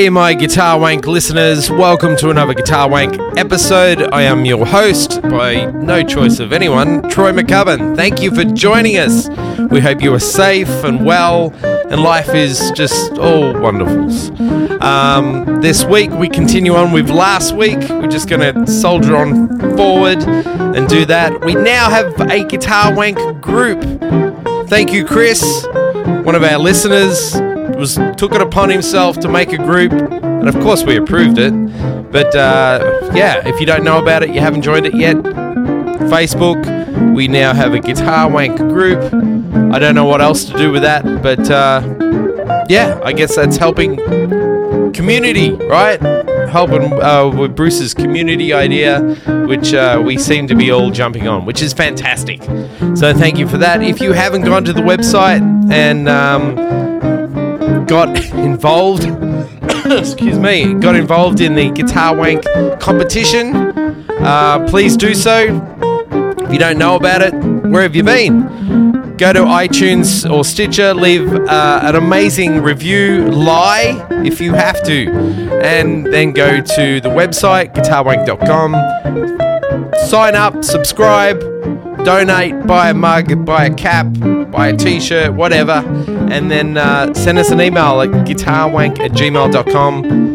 [0.00, 1.70] G'day, my Guitar Wank listeners.
[1.70, 4.00] Welcome to another Guitar Wank episode.
[4.14, 7.96] I am your host, by no choice of anyone, Troy McCubbin.
[7.96, 9.28] Thank you for joining us.
[9.70, 14.82] We hope you are safe and well, and life is just all wonderful.
[14.82, 17.80] Um, this week, we continue on with last week.
[17.90, 21.44] We're just going to soldier on forward and do that.
[21.44, 23.82] We now have a Guitar Wank group.
[24.70, 25.66] Thank you, Chris,
[26.24, 27.49] one of our listeners
[27.80, 31.52] was took it upon himself to make a group, and of course we approved it.
[32.12, 35.16] But uh, yeah, if you don't know about it, you haven't joined it yet.
[36.10, 39.02] Facebook, we now have a guitar wank group.
[39.72, 41.80] I don't know what else to do with that, but uh,
[42.68, 43.96] yeah, I guess that's helping
[44.92, 46.00] community, right?
[46.50, 49.00] Helping uh, with Bruce's community idea,
[49.46, 52.42] which uh, we seem to be all jumping on, which is fantastic.
[52.94, 53.82] So thank you for that.
[53.82, 56.56] If you haven't gone to the website and um,
[57.90, 59.02] got involved,
[59.86, 62.44] excuse me, got involved in the Guitar Wank
[62.78, 63.52] competition,
[64.20, 65.60] uh, please do so.
[66.38, 67.34] If you don't know about it,
[67.68, 69.16] where have you been?
[69.16, 75.10] Go to iTunes or Stitcher, leave uh, an amazing review, lie if you have to,
[75.60, 78.72] and then go to the website, guitarwank.com,
[80.08, 81.40] sign up, subscribe,
[82.04, 84.06] donate, buy a mug, buy a cap,
[84.52, 85.82] buy a t shirt, whatever,
[86.30, 90.30] and then uh, send us an email at guitarwank at gmail.com.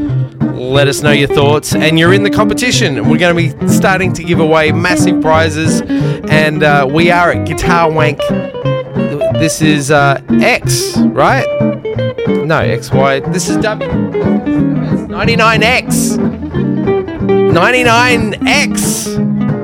[0.56, 3.10] Let us know your thoughts, and you're in the competition.
[3.10, 7.48] We're going to be starting to give away massive prizes, and uh, we are at
[7.48, 8.20] Guitar Wank.
[9.40, 11.46] This is uh, X, right?
[12.28, 13.34] No, XY.
[13.34, 13.88] This is W.
[15.08, 16.18] 99X.
[17.54, 19.18] 99X.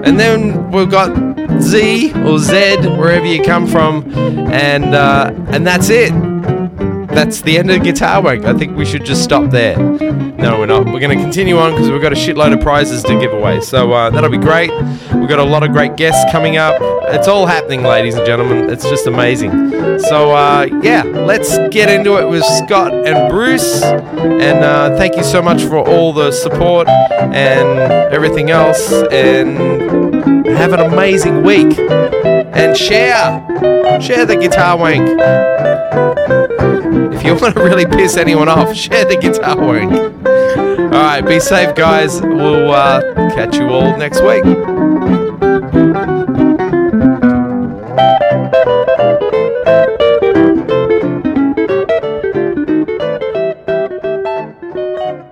[0.06, 4.12] And then we've got Z or Z, wherever you come from,
[4.52, 6.12] and uh, and that's it.
[7.14, 8.46] That's the end of Guitar Wank.
[8.46, 9.78] I think we should just stop there.
[9.78, 10.86] No, we're not.
[10.86, 13.62] We're going to continue on because we've got a shitload of prizes to give away.
[13.62, 14.72] So uh, that'll be great.
[15.14, 16.76] We've got a lot of great guests coming up.
[17.14, 18.70] It's all happening, ladies and gentlemen.
[18.70, 19.52] It's just amazing.
[20.00, 23.84] So uh, yeah, let's get into it with Scott and Bruce.
[23.84, 28.92] And uh, thank you so much for all the support and everything else.
[29.12, 31.78] And have an amazing week.
[31.78, 33.46] And share,
[34.02, 36.11] share the Guitar Wank.
[36.94, 39.92] If you want to really piss anyone off, share the Guitar Wank.
[39.94, 42.22] All right, be safe, guys.
[42.22, 43.02] We'll uh,
[43.34, 44.44] catch you all next week.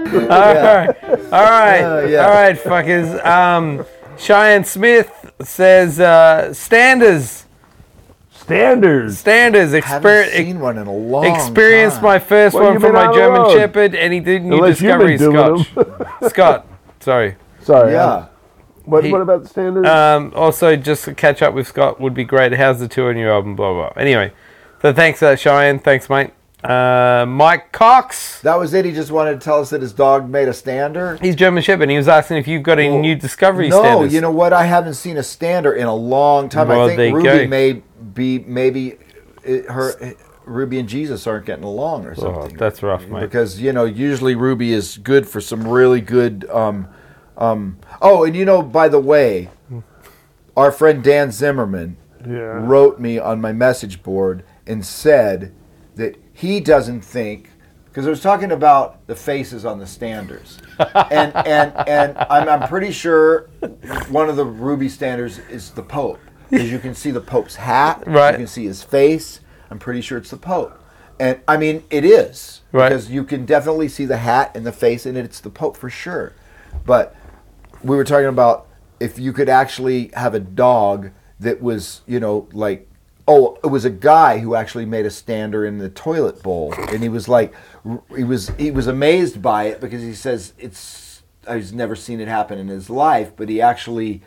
[0.10, 0.90] All right,
[1.32, 2.26] all right, Uh, yeah.
[2.26, 3.24] all right, fuckers.
[3.26, 3.86] Um,
[4.18, 6.54] Cheyenne Smith says uh,
[8.50, 9.70] standards, Standards.
[9.72, 9.86] standards.
[9.86, 12.04] haven't seen one in a long experienced time.
[12.06, 13.54] my first Well, one you've from been my on German road.
[13.58, 16.30] Shepherd, and he did new Unless you've discovery been doing Scotch.
[16.32, 16.68] Scott,
[17.00, 17.36] sorry.
[17.62, 17.92] Sorry.
[17.94, 18.06] Yeah.
[18.06, 18.26] uh,
[18.86, 19.88] What, He- what about the standards?
[19.88, 22.54] Um, also, just to catch up with Scott would be great.
[22.54, 23.56] How's the tour and your album?
[23.56, 23.94] Blah blah.
[24.02, 24.32] Anyway,
[24.82, 25.80] so thanks, uh, Cheyenne.
[25.80, 26.32] Thanks, mate.
[26.64, 28.42] Uh, Mike Cox.
[28.42, 28.84] That was it.
[28.84, 31.18] He just wanted to tell us that his dog made a stander.
[31.22, 31.84] He's German Shepherd.
[31.84, 34.14] and He was asking if you've got any Well, new discovery No, standards.
[34.14, 34.52] you know what?
[34.52, 36.68] I haven't seen a stander in a long time.
[36.68, 37.48] Well, I think Ruby go.
[37.48, 37.82] may
[38.14, 38.98] be maybe
[39.44, 39.94] it, her
[40.46, 42.58] Ruby and Jesus aren't getting along or Oh, something.
[42.58, 43.22] that's rough, mate.
[43.22, 46.46] because you know usually Ruby is good for some really good.
[46.50, 46.90] Um,
[47.38, 49.50] um, oh, and you know, by the way,
[50.58, 51.96] our friend Dan Zimmerman
[52.28, 52.34] yeah.
[52.36, 55.54] wrote me on my message board and said
[56.40, 57.50] he doesn't think
[57.86, 60.58] because I was talking about the faces on the standards,
[61.12, 63.50] and and and I'm, I'm pretty sure
[64.10, 66.20] one of the ruby standards is the Pope
[66.50, 68.32] because you can see the Pope's hat, Right.
[68.32, 69.42] You can see his face.
[69.70, 70.80] I'm pretty sure it's the Pope,
[71.20, 72.90] and I mean it is Right.
[72.90, 75.90] because you can definitely see the hat and the face, and it's the Pope for
[75.90, 76.34] sure.
[76.86, 77.16] But
[77.84, 78.68] we were talking about
[79.00, 82.89] if you could actually have a dog that was, you know, like,
[83.30, 87.04] oh, it was a guy who actually made a stander in the toilet bowl, and
[87.04, 87.54] he was like,
[88.16, 92.28] he was he was amazed by it because he says it's he's never seen it
[92.28, 94.24] happen in his life, but he actually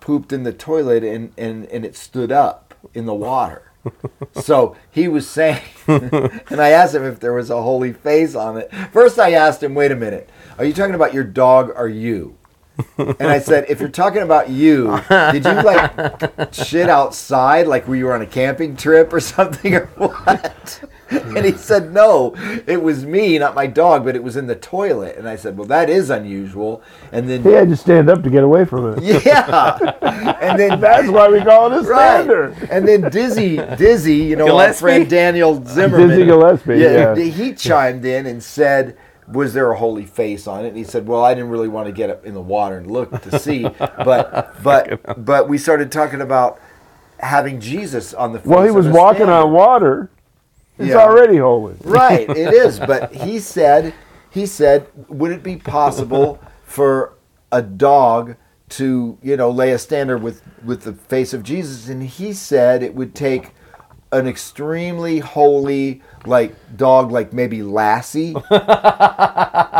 [0.00, 3.72] pooped in the toilet and and and it stood up in the water.
[4.42, 8.58] so he was saying, and I asked him if there was a holy face on
[8.58, 8.70] it.
[8.92, 10.28] First, I asked him, "Wait a minute,
[10.58, 12.37] are you talking about your dog or you?"
[12.96, 17.96] And I said, "If you're talking about you, did you like shit outside, like were
[17.96, 20.80] you on a camping trip or something, or what?"
[21.10, 22.34] And he said, no,
[22.66, 25.16] it was me, not my dog, but it was in the toilet.
[25.16, 26.82] And I said, well, that is unusual.
[27.12, 29.02] And then, He had to stand up to get away from it.
[29.24, 29.78] yeah.
[30.42, 32.24] And then That's why we call it a Right.
[32.24, 32.68] standard.
[32.70, 36.10] And then Dizzy, Dizzy, you know, our friend Daniel Zimmerman.
[36.10, 37.14] Dizzy Gillespie, yeah.
[37.14, 38.94] He chimed in and said,
[39.30, 40.68] was there a holy face on it?
[40.68, 42.90] And he said, well, I didn't really want to get up in the water and
[42.90, 43.62] look to see.
[43.78, 46.60] but but but we started talking about
[47.20, 49.32] having Jesus on the face Well, he was a walking standard.
[49.34, 50.10] on water.
[50.78, 50.98] It's Yeah.
[50.98, 51.74] already holy.
[51.84, 52.78] Right, it is.
[52.86, 53.92] But he said,
[54.30, 57.14] he said, would it be possible for
[57.50, 58.36] a dog
[58.70, 61.88] to, you know, lay a standard with with the face of Jesus?
[61.88, 63.50] And he said it would take
[64.12, 68.32] an extremely holy, like dog, like maybe Lassie,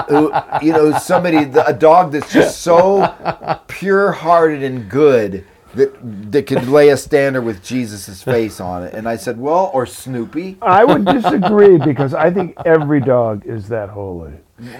[0.08, 0.32] who,
[0.62, 5.44] you know, somebody, a dog that's just so pure-hearted and good.
[5.74, 8.94] That, that could lay a standard with Jesus' face on it.
[8.94, 10.56] And I said, well, or Snoopy.
[10.62, 14.32] I would disagree because I think every dog is that holy.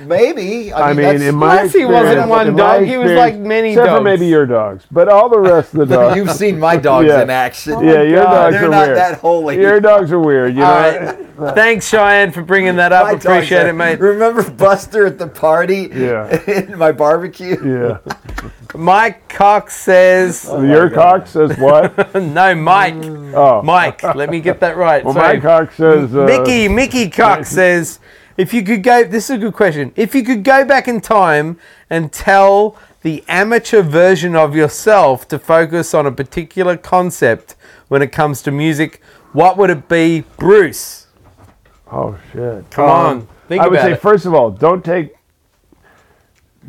[0.06, 0.72] Maybe.
[0.74, 3.94] I mean, that's- in my Lassie wasn't one dog, he was like many except for
[3.96, 4.04] dogs.
[4.04, 6.16] maybe your dogs, but all the rest of the dogs.
[6.16, 7.22] You've seen my dogs Yeah.
[7.22, 7.84] in action.
[7.84, 8.98] yeah, your God, dogs they're are not weird.
[8.98, 9.60] that holy.
[9.60, 10.54] Your dogs are weird.
[10.54, 10.80] You know, All
[11.46, 11.54] right.
[11.54, 13.04] Thanks, Cheyenne, for bringing that up.
[13.04, 14.00] My Appreciate are- it, mate.
[14.00, 15.88] Remember Buster at the party?
[15.94, 16.40] Yeah.
[16.46, 17.56] in my barbecue.
[17.64, 17.98] yeah.
[18.74, 22.14] Mike Cox says, your cock says what?
[22.14, 22.94] no, Mike.
[23.34, 25.02] Oh, Mike, let me get that right.
[25.04, 27.98] Well, So, my cock says uh, Mickey, Mickey Cox says,
[28.38, 29.92] if you could go, this is a good question.
[29.96, 31.58] If you could go back in time
[31.90, 37.56] and tell the amateur version of yourself to focus on a particular concept
[37.88, 39.02] when it comes to music,
[39.32, 41.08] what would it be, Bruce?
[41.90, 42.70] Oh shit!
[42.70, 44.00] Come on, um, think I would say it.
[44.00, 45.16] first of all, don't take,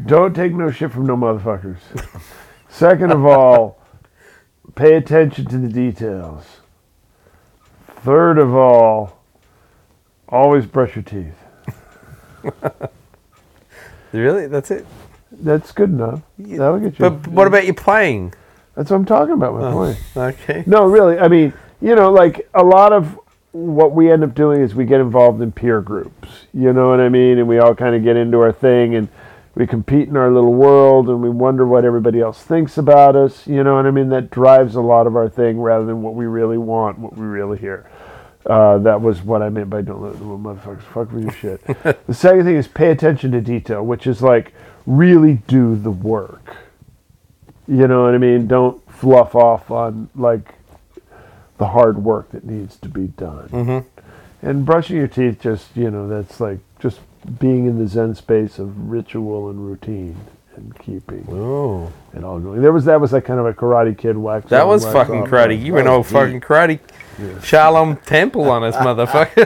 [0.05, 1.77] don't take no shit from no motherfuckers.
[2.69, 3.79] Second of all,
[4.73, 6.45] pay attention to the details.
[7.97, 9.19] Third of all,
[10.29, 11.38] always brush your teeth.
[14.11, 14.47] Really?
[14.47, 14.85] That's it?
[15.31, 16.21] That's good enough.
[16.37, 17.09] That'll get you.
[17.09, 18.33] But what about your playing?
[18.75, 19.53] That's what I'm talking about.
[19.53, 19.97] My oh, point.
[20.17, 20.63] Okay.
[20.65, 21.19] No, really.
[21.19, 23.19] I mean, you know, like a lot of
[23.51, 26.27] what we end up doing is we get involved in peer groups.
[26.53, 27.37] You know what I mean?
[27.37, 29.07] And we all kind of get into our thing and
[29.55, 33.45] we compete in our little world and we wonder what everybody else thinks about us.
[33.47, 34.09] You know what I mean?
[34.09, 37.25] That drives a lot of our thing rather than what we really want, what we
[37.25, 37.89] really hear.
[38.45, 41.63] Uh, that was what I meant by don't let the motherfuckers fuck with your shit.
[42.07, 44.53] the second thing is pay attention to detail, which is like
[44.85, 46.55] really do the work.
[47.67, 48.47] You know what I mean?
[48.47, 50.55] Don't fluff off on like
[51.57, 53.49] the hard work that needs to be done.
[53.49, 54.47] Mm-hmm.
[54.47, 57.01] And brushing your teeth, just you know, that's like just
[57.39, 60.17] being in the Zen space of ritual and routine
[60.59, 62.61] and keeping Oh, and all going.
[62.61, 64.49] There was that was like kind of a Karate Kid wax.
[64.49, 65.29] that on, was wax fucking off.
[65.29, 65.61] karate.
[65.61, 66.79] You went oh, all fucking karate.
[67.43, 69.45] Shalom Temple on us, motherfucker.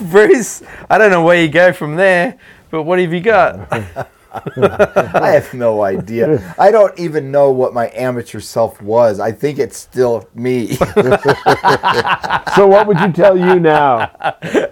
[0.10, 2.36] Bruce, I don't know where you go from there,
[2.70, 4.08] but what have you got?
[4.56, 6.54] I have no idea.
[6.58, 9.18] I don't even know what my amateur self was.
[9.20, 10.76] I think it's still me.
[12.56, 14.10] So what would you tell you now?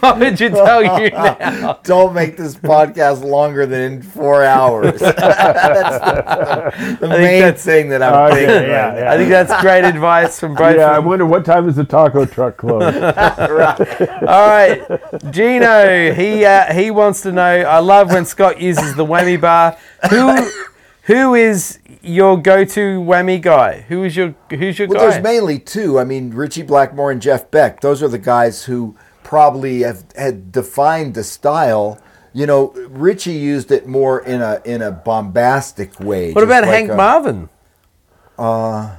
[0.00, 1.78] What would you tell you now?
[1.84, 4.98] don't make this podcast longer than in four hours.
[5.00, 8.70] That's the, the main that's- thing that I'm Okay, thinking.
[8.70, 9.12] yeah, yeah.
[9.12, 12.24] I think that's great advice from both Yeah, I wonder what time is the taco
[12.24, 12.82] truck close?
[12.94, 14.82] All right,
[15.30, 16.12] Gino.
[16.14, 17.42] He uh, he wants to know.
[17.42, 19.76] I love when Scott uses the whammy bar.
[20.10, 20.50] Who
[21.12, 23.82] who is your go-to whammy guy?
[23.88, 25.10] Who is your who's your Well, guy?
[25.10, 25.98] there's mainly two.
[25.98, 27.80] I mean, Ritchie Blackmore and Jeff Beck.
[27.80, 31.98] Those are the guys who probably have had defined the style.
[32.32, 36.32] You know, Ritchie used it more in a in a bombastic way.
[36.32, 37.48] what about like Hank a- Marvin?
[38.38, 38.96] Uh,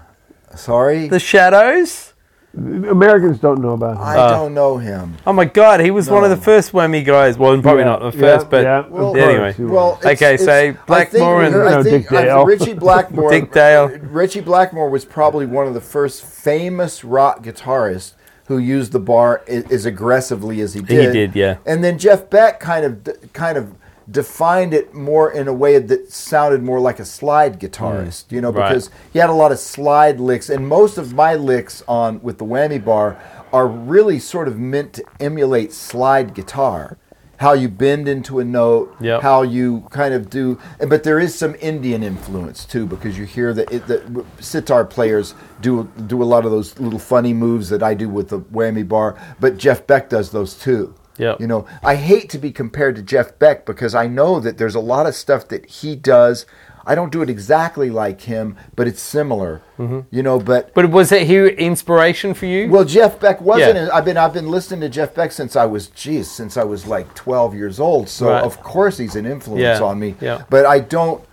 [0.55, 2.10] sorry, The Shadows.
[2.53, 4.01] Americans don't know about him.
[4.01, 5.15] I Uh, don't know him.
[5.25, 7.37] Oh my God, he was one of the first whammy guys.
[7.37, 9.53] Well, probably Yeah, not the yeah, first, but yeah, of Well, course anyway.
[9.53, 9.71] he was.
[9.71, 12.45] Well, it's- Okay, it's- so I think- Blackmore and- You know, think Dick uh, Dale.
[12.45, 13.29] Ritchie Blackmore.
[13.31, 13.89] Dick Dale.
[14.11, 18.13] Ritchie Blackmore was probably one of the first famous rock guitarists
[18.47, 21.13] who used the bar i- as aggressively as he did.
[21.13, 21.55] did, yeah.
[21.65, 22.97] And then Jeff Beck kind of
[23.31, 23.67] kind of
[24.11, 28.51] defined it more in a way that sounded more like a slide guitarist, you know,
[28.51, 28.55] Mm.
[28.57, 28.69] Right.
[28.69, 32.37] because he had a lot of slide licks, and most of my licks on with
[32.37, 33.17] the whammy bar
[33.53, 36.97] are really sort of meant to emulate slide guitar.
[37.37, 39.21] How you bend into a note, Yep.
[39.23, 43.51] how you kind of do, but there is some Indian influence too, because you hear
[43.53, 47.81] that it, the sitar players do do a lot of those little funny moves that
[47.81, 50.93] I do with the whammy bar, but Jeff Beck does those too.
[51.21, 51.35] Yeah.
[51.39, 54.75] You know, I hate to be compared to Jeff Beck because I know that there's
[54.75, 56.45] a lot of stuff that he does.
[56.83, 59.61] I don't do it exactly like him, but it's similar.
[59.77, 59.99] Mm-hmm.
[60.09, 62.69] You know, but But was it he inspiration for you?
[62.69, 63.75] well, Jeff Beck wasn't.
[63.75, 63.89] Yeah.
[63.93, 66.87] I've been I've been listening to Jeff Beck since I was, geez, since I was
[66.87, 68.09] like 12 years old.
[68.09, 68.43] So Right.
[68.43, 70.15] of course he's an influence Yeah, on me.
[70.19, 70.41] yeah.
[70.49, 71.23] But I don't.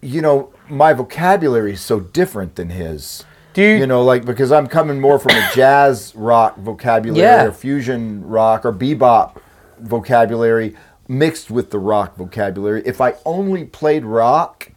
[0.00, 3.24] You know, my vocabulary is so different than his.
[3.54, 7.44] Do you- You know, like because I'm coming more from a jazz rock vocabulary Yeah.
[7.46, 9.36] or fusion rock or bebop
[9.80, 10.74] vocabulary
[11.08, 12.82] mixed with the rock vocabulary.
[12.84, 14.70] If I only played rock,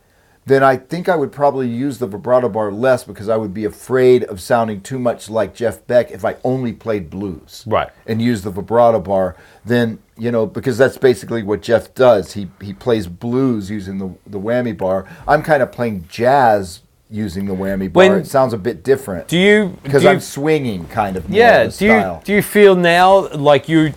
[0.46, 3.66] then I think I would probably use the vibrato bar less because I would be
[3.66, 7.64] afraid of sounding too much like Jeff Beck if I only played blues.
[7.68, 7.90] Right.
[8.06, 12.34] And use the vibrato bar, then, you know, because that's basically what Jeff does.
[12.34, 15.06] He he plays blues using the the whammy bar.
[15.28, 18.04] I'm kind of playing jazz using the whammy bar.
[18.10, 19.28] When- it sounds a bit different.
[19.28, 22.34] do you because do you- I'm swinging kind of yeah of the do you do
[22.34, 23.94] you feel now like you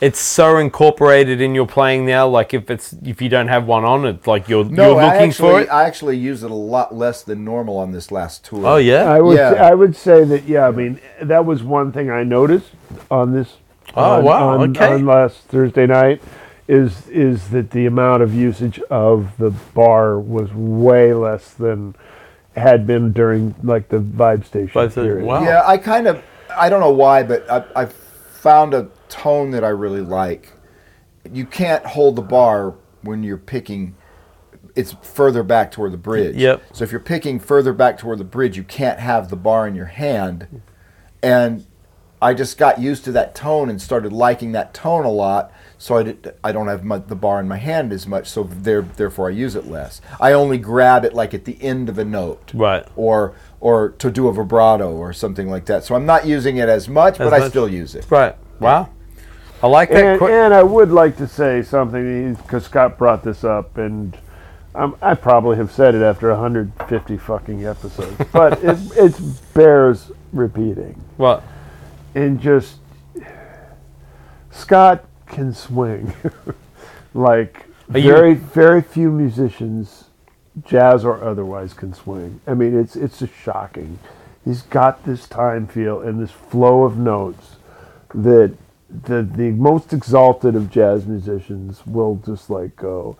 [0.00, 3.84] it's so incorporated in your playing now like if it's if you don't have one
[3.84, 6.50] on it's like you're no, you're I looking actually, for it I actually use it
[6.50, 8.66] a lot less than normal on this last tour.
[8.66, 9.52] oh yeah I would Yeah.
[9.52, 10.66] I would say that yeah.
[10.66, 12.70] I mean that was one thing I noticed
[13.10, 13.56] on this.
[13.94, 14.92] Oh, on, wow, On, okay.
[14.94, 16.22] on last Thursday night,
[16.68, 21.94] is is that the amount of usage of the bar was way less than
[22.60, 25.42] had been during like the vibe station Vibe station, wow.
[25.42, 26.22] Yeah, I kind of,
[26.56, 30.52] I don't know why, but I, I found a tone that I really like.
[31.32, 33.96] You can't hold the bar when you're picking.
[34.76, 36.36] It's further back toward the bridge.
[36.36, 36.62] Yep.
[36.72, 39.74] So if you're picking further back toward the bridge, you can't have the bar in
[39.74, 40.62] your hand.
[41.22, 41.66] And
[42.22, 45.52] I just got used to that tone and started liking that tone a lot.
[45.82, 48.28] So I, did, I don't have my, the bar in my hand as much.
[48.28, 50.02] So there, therefore, I use it less.
[50.20, 54.10] I only grab it like at the end of a note right or or to
[54.10, 55.82] do a vibrato or something like that.
[55.84, 58.04] So I'm not using it as much, but I still use it.
[58.10, 58.90] right wow
[59.62, 63.22] I like that And, que- and I would like to say something because Scott brought
[63.24, 64.16] this up, and
[64.74, 69.18] um, I probably have said it after 150 fucking episodes, but it it
[69.54, 71.02] bears repeating.
[71.16, 71.42] what
[72.14, 72.76] and just
[74.50, 76.12] Scott can swing.
[77.12, 80.04] Like Are you- very very few musicians
[80.64, 82.40] jazz or otherwise can swing.
[82.46, 83.98] I mean it's it's just shocking.
[84.44, 87.56] He's got this time feel and this flow of notes
[88.14, 88.54] that
[88.88, 93.16] the the most exalted of jazz musicians will just like go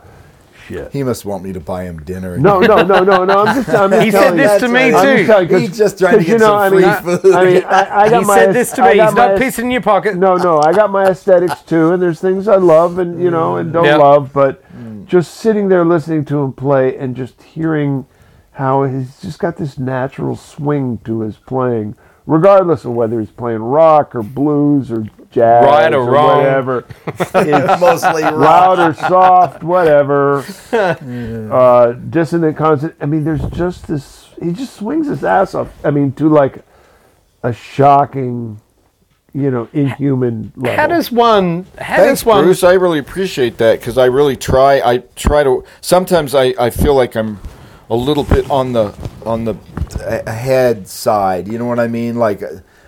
[0.71, 2.39] shit He must want me to buy him dinner.
[2.39, 4.91] no no no no no i'm just, I'm just He said telling this to me
[4.91, 5.17] That's I'm too.
[5.17, 7.35] just telling He's just trying to 'cause, get you know, some I free mean, food.
[7.35, 9.31] I mean, I, I got he my said this to I me got he's not
[9.35, 12.49] my- pissing in your pocket no, no, I got my aesthetics too, and there's things
[12.49, 13.97] I love and you know and don't Yeah.
[13.97, 15.05] love, but mm.
[15.07, 18.07] just sitting there listening to him play and just hearing
[18.53, 21.95] how he's just got this natural swing to his playing,
[22.27, 26.39] regardless of whether he's playing rock or blues or jazz Right or wrong.
[26.39, 26.85] whatever.
[27.07, 30.45] It's Mostly loud or soft, whatever.
[30.73, 32.95] uh, dissonant, constant.
[33.01, 34.29] I mean, there's just this.
[34.43, 35.69] He just swings his ass off.
[35.85, 36.65] I mean, to like
[37.43, 38.61] a shocking,
[39.33, 40.77] you know, inhuman level.
[40.77, 42.65] how does one how Thanks, does one Bruce.
[42.65, 44.81] I really appreciate that because I really try.
[44.81, 45.65] I try to.
[45.81, 47.39] Sometimes I, I feel like I'm
[47.91, 48.95] a little bit on the
[49.25, 49.57] on the
[50.27, 51.49] ahead side.
[51.49, 52.17] You know what I mean?
[52.17, 52.43] Like,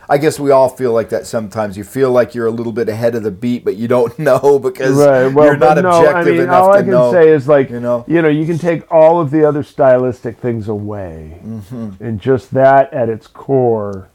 [0.09, 1.77] I guess we all feel like that sometimes.
[1.79, 4.59] You feel like you're a little bit ahead of the beat, but you don't know
[4.59, 5.27] because Right.
[5.29, 7.13] Well, you're not no, objective I mean, enough all to I can know.
[7.13, 8.05] say is like you know?
[8.09, 12.03] you know, you can take all of the other stylistic things away, Mm-hmm.
[12.05, 14.09] and just that at its core,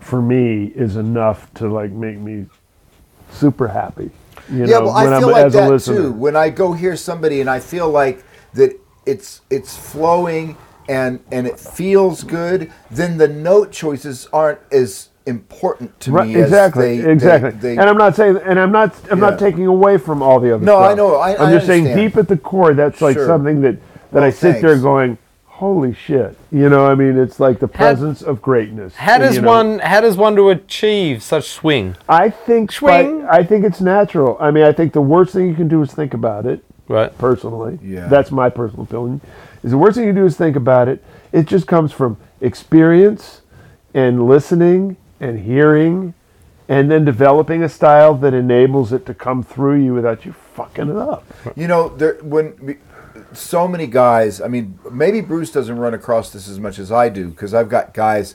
[0.00, 2.46] for me, is enough to like make me
[3.30, 4.10] super happy.
[4.50, 6.12] You yeah, know, well, I feel I'm like that too.
[6.12, 8.22] When I go hear somebody and I feel like
[8.54, 10.56] that it's it's flowing
[10.88, 16.34] and and it feels good, then the note choices aren't as important to Right, me.
[16.36, 17.50] as exactly, they- exactly.
[17.50, 19.30] they- they- and I'm not saying, and I'm not, I'm Yeah.
[19.30, 20.64] not taking away from all the other.
[20.64, 20.90] No, stuff.
[20.90, 23.26] I know, I- am I just saying, deep at the core, that's like Sure.
[23.26, 23.76] something that
[24.12, 27.66] that Well, I sit there going, "Holy shit!" You know, I mean, it's like the
[27.66, 28.94] presence of greatness.
[28.96, 29.48] how does you know?
[29.48, 33.22] one how does one to achieve such swing I think Swing.
[33.22, 34.36] by- I think it's natural.
[34.38, 36.62] I mean, I think the worst thing you can do is think about it.
[36.86, 38.08] right Personally, Yeah.
[38.08, 39.22] that's my personal opinion.
[39.64, 41.02] Is the worst thing you do is think about it.
[41.32, 43.40] It just comes from experience
[43.94, 46.14] and listening and hearing,
[46.68, 50.88] and then developing a style that enables it to come through you without you fucking
[50.90, 51.24] it up.
[51.56, 52.78] You know, there when
[53.32, 54.40] so many guys.
[54.40, 57.68] I mean, maybe Bruce doesn't run across this as much as I do because I've
[57.68, 58.34] got guys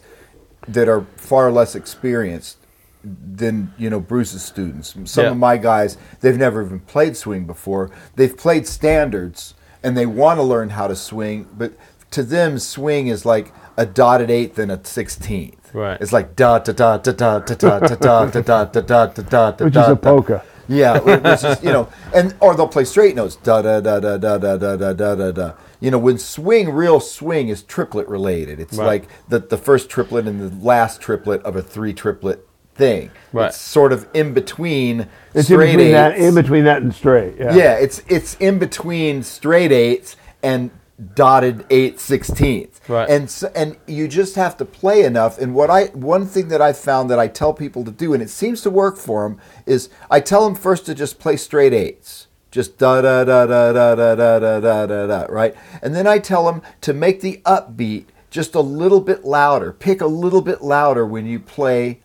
[0.68, 2.58] that are far less experienced
[3.04, 4.96] than you know Bruce's students.
[5.06, 5.32] Some Yeah.
[5.32, 7.92] of my guys, they've never even played swing before.
[8.16, 11.74] They've played standards and they want to learn how to swing, but
[12.12, 15.74] to them, swing is like a dotted eighth and a sixteenth.
[15.74, 16.00] Right.
[16.02, 19.06] It's like da da da da da da da da da da da da da
[19.06, 20.02] da da Which da is a da.
[20.02, 20.44] polka.
[20.68, 24.18] Yeah, which is, you know, and or they'll play straight notes, da da da da
[24.18, 25.54] da da da da da da da.
[25.80, 28.60] You know, when swing, real swing is triplet related.
[28.60, 28.86] It's Right.
[28.86, 32.48] like the the first triplet and the last triplet of a three triplet
[32.80, 33.12] thing.
[33.32, 33.50] Right.
[33.50, 35.02] It's sort of in between
[35.36, 37.36] It's in straight between that, in between that and straight.
[37.38, 37.54] Yeah.
[37.54, 40.72] Yeah, it's it's in between straight eights and
[41.14, 42.82] dotted eight sixteenths.
[42.90, 43.08] Right.
[43.10, 45.38] And so, and you just have to play enough.
[45.38, 48.24] And what I one thing that I found that I tell people to do, and
[48.24, 51.74] it seems to work for them, is I tell them first to just play straight
[51.74, 52.28] eights.
[52.52, 55.56] Just da da da da da da da da da da da, right?
[55.84, 59.72] And then I tell them to make the upbeat just a little bit louder.
[59.72, 62.00] Pick a little bit louder when you play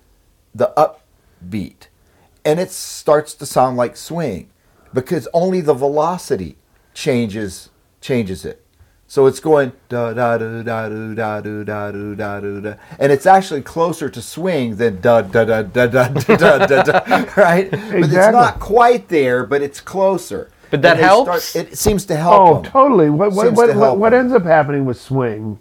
[0.55, 1.89] the upbeat.
[2.45, 4.51] And it starts to sound like swing
[4.93, 6.57] because only the velocity
[6.93, 7.71] changes
[8.01, 8.61] changes it.
[9.07, 12.75] So it's going da da da da da da da da da da da da,
[12.99, 16.83] and it's actually closer to swing than da da da da da da da da,
[16.83, 17.71] da right?
[17.71, 20.51] But it's not quite there, but it's closer.
[20.71, 21.55] But that And they helps?
[21.55, 22.41] it seems to help.
[22.41, 22.73] Oh, them.
[22.73, 23.11] totally.
[23.11, 25.61] What what what, what, what ends up happening with swing?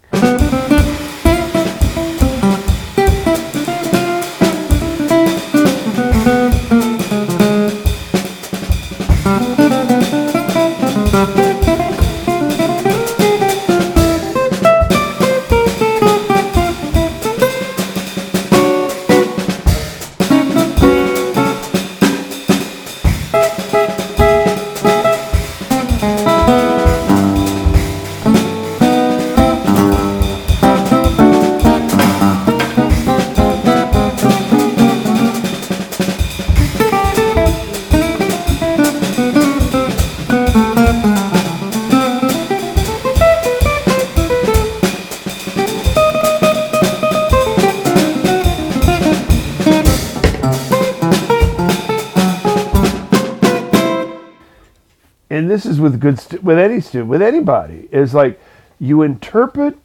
[55.84, 58.40] With good stu- with any student with anybody is like
[58.80, 59.76] you interpret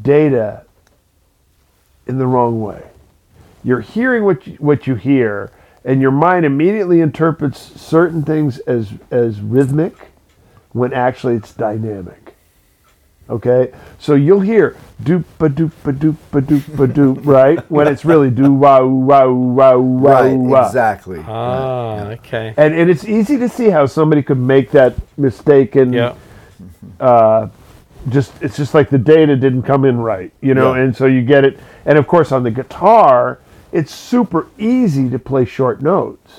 [0.00, 0.64] data
[2.06, 2.82] in the wrong way.
[3.64, 5.50] You're hearing what you, what you hear
[5.84, 9.94] and your mind immediately interprets certain things as as rhythmic
[10.70, 12.21] when actually it's dynamic
[13.30, 17.86] okay so you'll hear doop ba doop ba doop ba doop ba doop right when
[17.86, 21.22] it's really do wow wow wow wow right, wow exactly.
[21.26, 22.52] Ah, okay.
[22.56, 26.14] and and it's easy to see how somebody could make that mistake and Yeah.
[27.00, 27.48] uh,
[28.08, 30.82] just it's just like the data didn't come in right, you know, Yeah.
[30.82, 31.58] and so you get it.
[31.86, 33.38] And of course, on the guitar,
[33.70, 36.32] it's super easy to play short notes,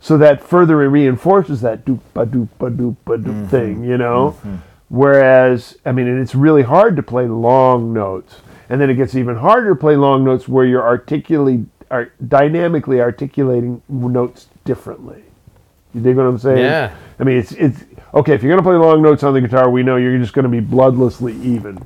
[0.00, 4.36] so that further reinforces that doop ba doop ba doop ba doop thing, you know.
[4.88, 8.36] Whereas, I mean, and it's really hard to play long notes.
[8.68, 13.00] And then it gets even harder to play long notes where you're articulately, art, dynamically
[13.00, 15.24] articulating notes differently.
[15.94, 16.58] You dig what I'm saying?
[16.58, 16.94] Yeah.
[17.20, 19.70] I mean, it's it's okay if you're gonna play long notes on the guitar.
[19.70, 21.78] We know you're just gonna be bloodlessly even.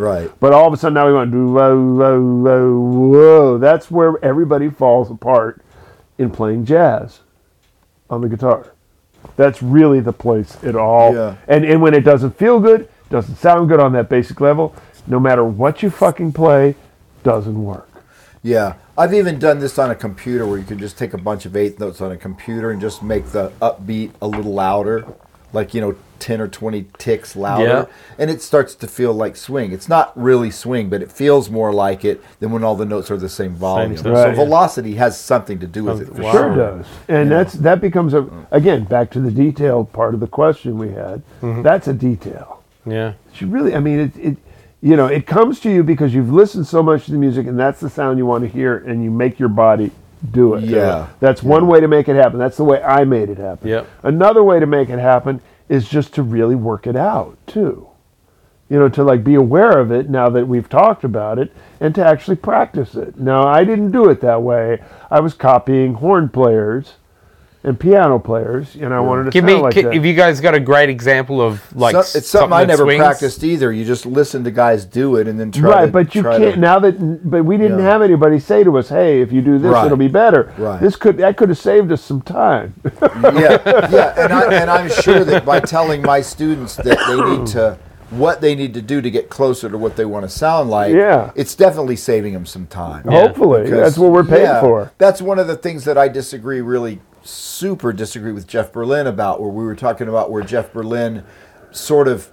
[0.00, 0.30] Right.
[0.40, 2.78] But all of a sudden now we want to do low, whoa whoa
[3.10, 3.58] whoa.
[3.58, 5.60] That's where everybody falls apart
[6.16, 7.20] in playing jazz
[8.08, 8.72] on the guitar.
[9.36, 11.14] That's really the place it all.
[11.14, 11.36] Yeah.
[11.48, 14.74] And and when it doesn't feel good, doesn't sound good on that basic level,
[15.06, 16.74] no matter what you fucking play,
[17.22, 17.88] doesn't work.
[18.42, 21.46] Yeah, I've even done this on a computer where you can just take a bunch
[21.46, 25.06] of eighth notes on a computer and just make the upbeat a little louder,
[25.52, 27.84] like you know, ten or twenty ticks louder, Yeah.
[28.18, 29.72] and it starts to feel like swing.
[29.72, 33.10] It's not really swing, but it feels more like it than when all the notes
[33.10, 33.96] are the same volume.
[33.96, 34.34] stuff, so yeah.
[34.34, 36.14] velocity has something to do with it.
[36.14, 36.32] For wow.
[36.32, 36.56] Sure sure.
[36.56, 36.86] does.
[37.08, 40.88] And that's that becomes a again back to the detailed part of the question we
[40.88, 41.22] had.
[41.40, 41.62] Mm-hmm.
[41.62, 42.62] That's a detail.
[42.84, 43.14] Yeah.
[43.34, 44.36] You really, I mean, it, it,
[44.80, 47.58] you know, it comes to you because you've listened so much to the music, and
[47.58, 49.90] that's the sound you want to hear, and you make your body
[50.30, 50.64] do it.
[50.64, 51.08] Yeah.
[51.20, 52.38] That's one way to make it happen.
[52.38, 53.68] That's the way I made it happen.
[53.68, 53.86] Yep.
[54.04, 57.88] Another way to make it happen is just to really work it out too.
[58.68, 61.94] You know, to like be aware of it now that we've talked about it, and
[61.94, 63.16] to actually practice it.
[63.16, 64.82] Now, I didn't do it that way.
[65.10, 66.94] I was copying horn players
[67.66, 69.94] and piano players, and I wanted to Give sound me, like ki- that.
[69.94, 72.84] if you guys got a great example of like So- it's something I that never
[72.84, 73.00] swings.
[73.00, 73.72] practiced either.
[73.72, 75.68] You just listen to guys do it and then try.
[75.68, 75.74] It.
[75.74, 77.28] Right, to, but you try can't to- now that.
[77.30, 77.84] But we didn't Yeah.
[77.86, 79.84] have anybody say to us, "Hey, if you do this, Right.
[79.84, 80.80] it'll be better." Right.
[80.80, 82.72] This could that could have saved us some time.
[83.02, 83.58] yeah,
[83.90, 87.78] yeah, and, I, and I'm sure that by telling my students that they need to,
[88.10, 90.94] what they need to do to get closer to what they want to sound like,
[90.94, 91.30] Yeah.
[91.34, 93.02] it's definitely saving them some time.
[93.08, 94.92] Hopefully, Because- that's what we're paid yeah, for.
[94.98, 99.40] That's one of the things that I disagree, really super disagree with Jeff Berlin about,
[99.40, 101.24] where we were talking about where Jeff Berlin
[101.70, 102.30] sort of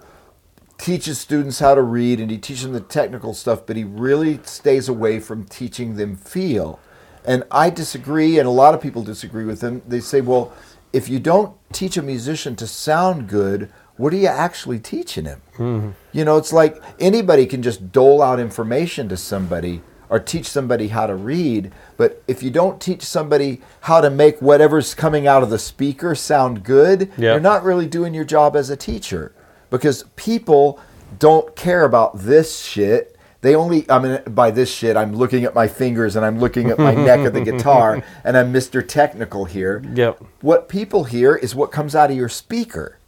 [0.77, 4.39] teaches students how to read and he teaches them the technical stuff, but he really
[4.43, 6.79] stays away from teaching them feel.
[7.25, 9.81] And I disagree, and a lot of people disagree with him.
[9.87, 10.51] They say, well,
[10.91, 15.41] if you don't teach a musician to sound good, what are you actually teaching him?
[15.55, 15.89] Mm-hmm.
[16.11, 20.89] You know, it's like anybody can just dole out information to somebody or teach somebody
[20.89, 25.43] how to read, but if you don't teach somebody how to make whatever's coming out
[25.43, 27.31] of the speaker sound good, Yeah.
[27.31, 29.33] you're not really doing your job as a teacher
[29.69, 30.79] because people
[31.19, 33.09] don't care about this shit.
[33.41, 36.69] They only, I mean, by this shit, I'm looking at my fingers and I'm looking
[36.69, 38.87] at my neck of the guitar and I'm Mr.
[38.87, 39.83] Technical here.
[39.93, 40.23] Yep.
[40.41, 42.99] What people hear is what comes out of your speaker.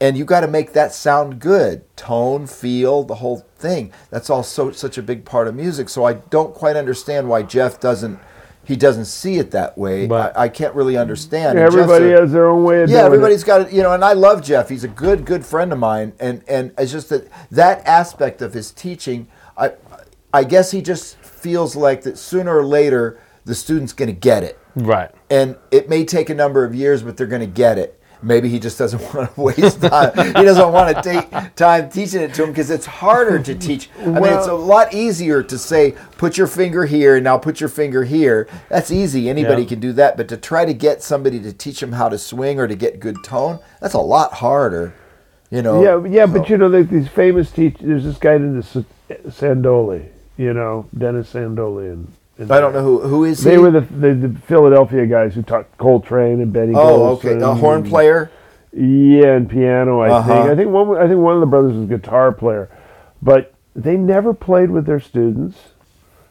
[0.00, 1.82] And you got to make that sound good.
[1.96, 3.92] Tone, feel, the whole thing.
[4.10, 5.88] That's all so, such a big part of music.
[5.88, 8.18] So I don't quite understand why Jeff doesn't,
[8.62, 10.06] he doesn't see it that way.
[10.06, 11.58] But- I, I can't really understand.
[11.58, 12.92] And Everybody a- has their own way of doing it.
[12.92, 13.46] yeah, doing everybody's it.
[13.46, 14.68] got it, you know, and I love Jeff.
[14.68, 18.52] He's a good, good friend of mine, and and it's just that that aspect of
[18.52, 19.72] his teaching, I,
[20.34, 24.42] I guess he just feels like that sooner or later the student's going to get
[24.42, 25.10] it, Right.
[25.30, 27.98] and it may take a number of years, but they're going to get it.
[28.26, 30.12] Maybe he just doesn't want to waste time.
[30.16, 33.88] he doesn't want to take time teaching it to him because it's harder to teach.
[34.00, 37.60] I mean, it's a lot easier to say, put your finger here and now put
[37.60, 38.48] your finger here.
[38.68, 39.30] That's easy.
[39.30, 39.68] Anybody Yeah.
[39.68, 40.16] can do that.
[40.16, 42.98] But to try to get somebody to teach them how to swing or to get
[42.98, 44.92] good tone, that's a lot harder.
[45.50, 45.80] You know.
[45.82, 47.80] Yeah, yeah, but you know, like these famous teachers.
[47.86, 48.64] There's this guy named
[49.28, 50.08] Sandole.
[50.36, 53.58] You know, Dennis Sandole, and, and I don't know who who is They he.
[53.58, 56.74] were the, the the Philadelphia guys who taught Coltrane and Benny.
[56.76, 58.30] oh, okay, Golson a horn player.
[58.72, 60.00] Yeah, and piano.
[60.00, 60.28] I Uh-huh.
[60.34, 60.50] think.
[60.50, 60.96] I think one.
[60.98, 62.68] I think one of the brothers was a guitar player,
[63.22, 65.56] but they never played with their students.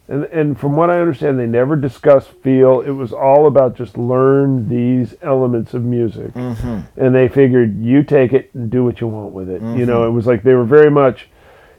[0.08, 2.82] And, and from what I understand, they never discussed feel.
[2.82, 6.32] It was all about just learn these elements of music.
[6.34, 6.82] Mm-hmm.
[7.04, 9.62] And they figured you take it and do what you want with it.
[9.64, 9.86] You Mm-hmm.
[9.88, 11.28] know, it was like they were very much,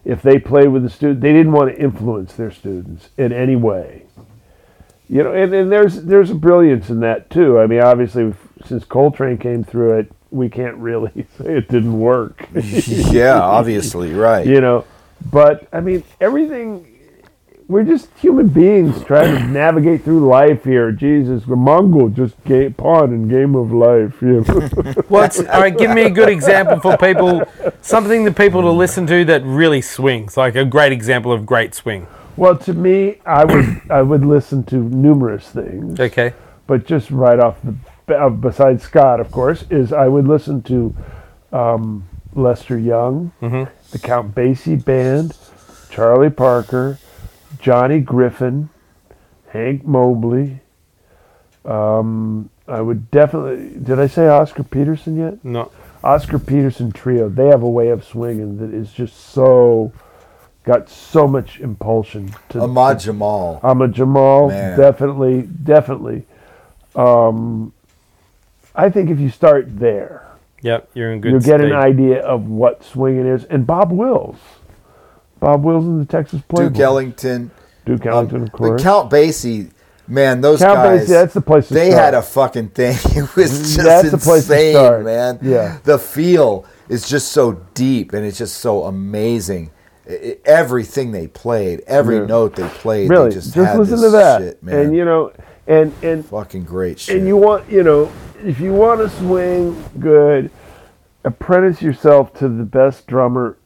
[0.07, 3.57] if they played with the student, they didn't want to influence their students in any
[3.57, 4.05] way.
[5.09, 7.59] You know, and, and there's there's a brilliance in that too.
[7.59, 8.33] I mean, obviously,
[8.65, 12.49] since Coltrane came through it, we can't really say it didn't work.
[12.55, 14.47] yeah, obviously, right.
[14.55, 14.85] you know,
[15.31, 16.93] but I mean, everything.
[17.69, 20.93] We're just human beings trying to navigate through life here.
[20.93, 24.23] Jesus, the Mongol just game, pawn in game of life.
[24.23, 24.93] You know?
[25.09, 25.77] What's all right?
[25.77, 27.43] Give me a good example for people.
[27.81, 31.75] Something that people to listen to that really swings, like a great example of great
[31.75, 32.07] swing.
[32.37, 35.99] well, to me, I would I would listen to numerous things.
[35.99, 36.35] Okay.
[36.69, 37.75] but just right off the
[38.17, 40.95] uh, besides Scott, of course, is I would listen to
[41.53, 45.37] um, Lester Young, the Count Basie Band,
[45.91, 46.99] Charlie Parker,
[47.67, 48.69] Johnny Griffin,
[49.49, 50.61] Hank Mobley.
[51.65, 53.77] Um, I would definitely.
[53.81, 55.45] Did I say Oscar Peterson yet?
[55.45, 55.73] No.
[56.05, 57.29] Oscar Peterson trio.
[57.29, 59.93] They have a way of swinging that is just so
[60.63, 63.59] got so much impulsion to Ahmad Jamal.
[63.65, 64.79] Ahmad Jamal, Man.
[64.79, 66.25] definitely, definitely.
[66.95, 67.73] Um,
[68.77, 70.23] I think if you start there,
[70.63, 70.91] Yep.
[70.95, 71.33] You're in good.
[71.33, 73.43] you'll get an idea of what swinging is.
[73.45, 74.37] And Bob Wills,
[75.41, 77.51] Bob Wills in the Texas Playboy, Duke Ellington.
[77.87, 78.83] Duke Um, Ellington, of but course.
[78.83, 79.71] Count Basie,
[80.07, 81.05] man, those Count guys.
[81.07, 82.05] Basie, that's the place to they start.
[82.05, 82.97] had a fucking thing.
[83.17, 85.05] It was just That's the place to insane, start.
[85.05, 85.39] man.
[85.41, 85.79] Yeah.
[85.85, 89.71] The feel is just so deep and it's just so amazing.
[90.09, 92.27] I- I- everything they played, every Yeah.
[92.27, 94.79] note they played, really, they just, just, had listen to that, shit, man.
[94.79, 95.33] and you know,
[95.67, 97.17] and and fucking great shit.
[97.17, 98.09] and you want you know
[98.45, 100.51] if you want to swing good
[101.25, 103.57] apprentice yourself to the best drummer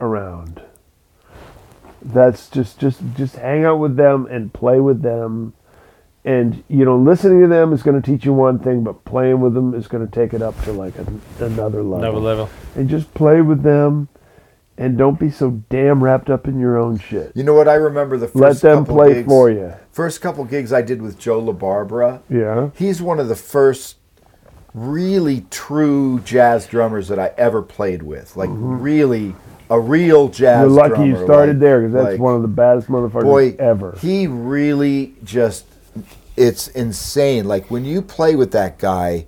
[0.00, 0.62] around
[2.02, 5.54] that's just just just hang out with them and play with them.
[6.24, 9.40] And you know listening to them is going to teach you one thing but playing
[9.40, 11.06] with them is going to take it up to like a,
[11.44, 11.96] another level.
[11.96, 12.50] Another level.
[12.76, 14.08] and just play with them
[14.80, 17.32] and don't be so damn wrapped up in your own shit.
[17.34, 17.68] You know what?
[17.68, 20.82] I remember the first let them couple play gigs, for you First couple gigs I
[20.82, 22.22] did with Joe LaBarbera.
[22.30, 22.70] yeah.
[22.74, 23.96] He's one of the first
[24.72, 28.36] really true jazz drummers that I ever played with.
[28.36, 28.80] Like mm-hmm.
[28.80, 29.34] really
[29.70, 32.48] a real jazz you're lucky you started like- there because that's like- one of the
[32.48, 35.64] baddest motherfuckers boy ever He really just
[36.36, 37.44] it's insane.
[37.46, 39.26] Like when you play with that guy,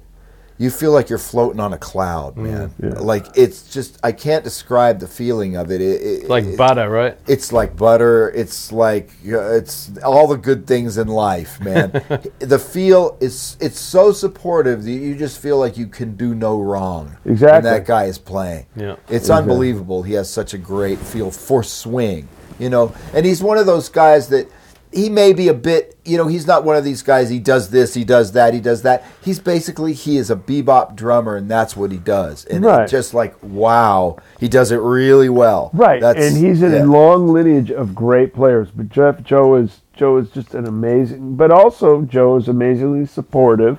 [0.58, 2.72] you feel like you're floating on a cloud, man.
[2.82, 2.90] yeah.
[2.90, 5.80] Like it's just I can't describe the feeling of it.
[5.80, 7.16] it, it Like it- butter, right?
[7.26, 8.28] it's like butter.
[8.30, 11.90] It's like uh, it's all the good things in life, man.
[12.38, 16.60] the feel is it's so supportive that you just feel like you can do no
[16.60, 17.16] wrong.
[17.24, 17.70] When Exactly.
[17.70, 18.66] that guy is playing.
[18.76, 18.96] Yeah.
[19.08, 20.02] It's unbelievable.
[20.02, 22.94] He has such a great feel for swing, you know.
[23.14, 24.48] And he's one of those guys that
[24.92, 27.30] he may be a bit, you know, he's not one of these guys.
[27.30, 29.04] He does this, he does that, he does that.
[29.24, 32.44] He's basically he is a bebop drummer, and that's what he does.
[32.44, 32.88] And Right.
[32.88, 35.70] just like wow, he does it really well.
[35.72, 36.82] Right, That's- and he's in yeah.
[36.82, 38.68] a long lineage of great players.
[38.74, 41.36] But Jeff Joe is Joe is just an amazing.
[41.36, 43.78] But also Joe is amazingly supportive,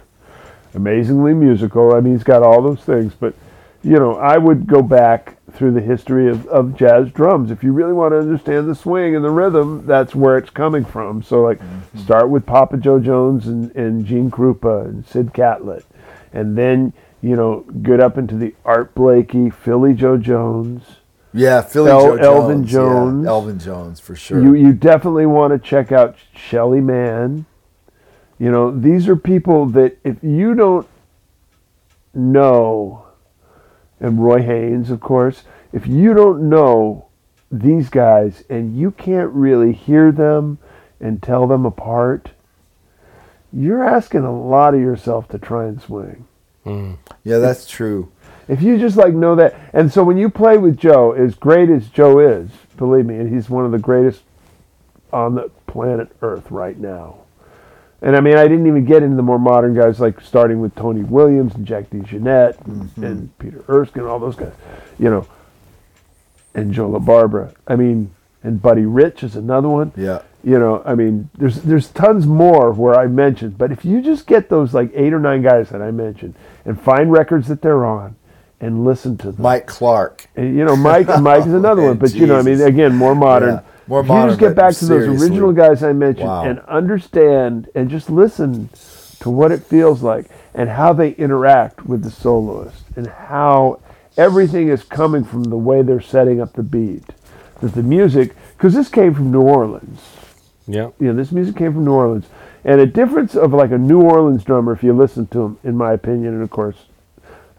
[0.76, 1.94] amazingly musical.
[1.96, 3.14] I mean, he's got all those things.
[3.20, 3.34] But
[3.84, 7.52] you know, I would go back through the history of, of jazz drums.
[7.52, 10.84] If you really want to understand the swing and the rhythm, that's where it's coming
[10.84, 11.22] from.
[11.22, 12.00] So, like, mm-hmm.
[12.00, 15.86] start with Papa Joe Jones and, and Gene Krupa and Sid Catlett,
[16.32, 20.84] and then you know, get up into the Art Blakey, Philly Joe Jones.
[21.34, 23.24] Yeah, Philly El- Joe Elvin Jones.
[23.24, 24.44] yeah, Elvin Jones for sure.
[24.44, 27.46] You you definitely want to check out Shelly Manne.
[28.38, 30.86] You know, these are people that if you don't
[32.14, 33.06] know,
[34.04, 37.08] and Roy Haynes, of course, if you don't know
[37.50, 40.60] these guys and you can't really hear them
[41.00, 42.32] and tell them apart,
[43.52, 46.28] you're asking a lot of yourself to try and swing.
[46.64, 46.94] Hmm.
[47.24, 48.12] yeah, that's true.
[48.48, 51.70] If you just like know that, and so when you play with Joe, as great
[51.70, 54.22] as Joe is, believe me, and he's one of the greatest
[55.12, 57.23] on the planet Earth right now.
[58.04, 60.76] And I mean, I didn't even get into the more modern guys, like starting with
[60.76, 63.04] Tony Williams and Jack DeJohnette and, mm-hmm.
[63.04, 64.52] and Peter Erskine, and all those guys,
[65.00, 65.26] you know,
[66.54, 67.56] and Joe LaBarbera.
[67.66, 68.14] I mean,
[68.44, 70.22] and Buddy Rich is another one Yeah.
[70.44, 74.28] you know i mean there's there's tons more where i mentioned but if you just
[74.28, 76.36] get those like eight or nine guys that i mentioned
[76.66, 78.16] and find records that they're on
[78.60, 80.28] and listen to them Mike Clark.
[80.36, 82.94] and, you know mike mike is another man, one but you know i mean again
[82.94, 85.92] more modern Yeah, more if modern, you just get back to those original guys i
[85.94, 86.44] mentioned Wow.
[86.46, 88.70] and understand and just listen
[89.20, 93.80] to what it feels like and how they interact with the soloist and how
[94.18, 97.04] everything is coming from the way they're setting up the beat
[97.62, 100.00] that the music because this came from new orleans
[100.68, 100.90] Yeah.
[101.00, 102.26] you know, this music came from New Orleans.
[102.66, 105.76] And a difference of like a New Orleans drummer, if you listen to him, in
[105.76, 106.78] my opinion, and of course,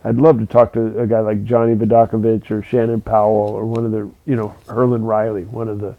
[0.03, 3.85] I'd love to talk to a guy like Johnny Vidacovich or Shannon Powell or one
[3.85, 5.95] of the, you know, Herlin Riley, one of the,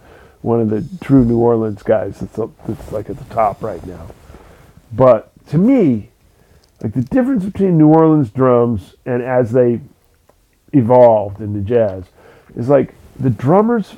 [0.45, 3.83] one of the true New Orleans guys that's, up, that's like at the top right
[3.85, 4.05] now.
[4.93, 6.11] But to me,
[6.83, 9.81] like the difference between New Orleans drums and as they
[10.71, 12.03] evolved into jazz
[12.55, 13.95] is like the drummers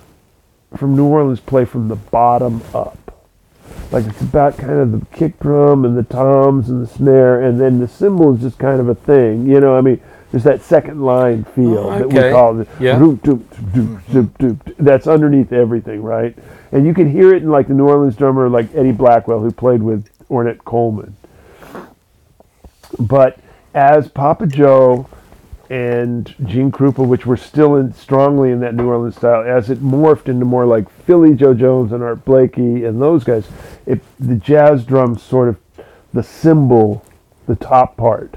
[0.78, 2.98] from New Orleans play from the bottom up.
[3.92, 7.60] Like it's about kind of the kick drum and the toms and the snare, and
[7.60, 9.48] then the cymbal is just kind of a thing.
[9.48, 12.68] You know, I mean, there's that second line oh, feel Oh, that we call it.
[12.80, 12.96] Yeah.
[12.98, 13.40] doop, doop,
[13.72, 14.76] doop, doop, doop.
[14.78, 16.38] That's underneath everything, right?
[16.72, 19.52] And you can hear it in like the New Orleans drummer, like Eddie Blackwell, who
[19.52, 21.16] played with Ornette Coleman.
[23.00, 23.40] But
[23.74, 25.08] as Papa Joe
[25.70, 29.80] and Gene Krupa, which were still in strongly in that New Orleans style, as it
[29.80, 33.48] morphed into more like Philly Joe Jones and Art Blakey and those guys,
[33.86, 35.58] it, the jazz drums sort of
[36.14, 37.06] the cymbal,
[37.48, 38.36] the top part,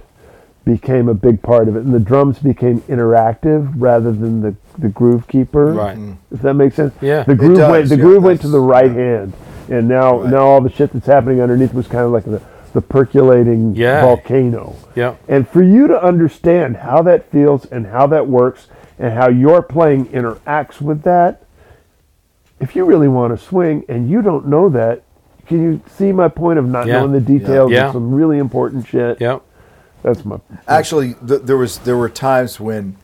[0.64, 4.88] became a big part of it, and the drums became interactive rather than the, the
[4.88, 5.72] groove keeper.
[5.72, 5.98] Right.
[6.30, 6.94] If that makes sense.
[7.00, 7.22] Yeah.
[7.24, 7.88] The groove does, went.
[7.88, 9.32] The yeah, groove went to the right hand,
[9.68, 10.30] and now Right.
[10.30, 12.40] now all the shit that's happening underneath was kind of like the
[12.72, 14.02] the percolating Yeah.
[14.02, 14.76] volcano.
[14.94, 15.14] Yeah.
[15.26, 19.60] And for you to understand how that feels and how that works and how your
[19.60, 21.42] playing interacts with that,
[22.60, 25.02] if you really want to swing and you don't know that,
[25.46, 27.00] can you see my point of not Yeah.
[27.00, 27.86] knowing the details Yeah.
[27.88, 29.20] of some really important shit?
[29.20, 29.38] Yeah.
[30.02, 32.96] That's my Actually, th- there was there were times when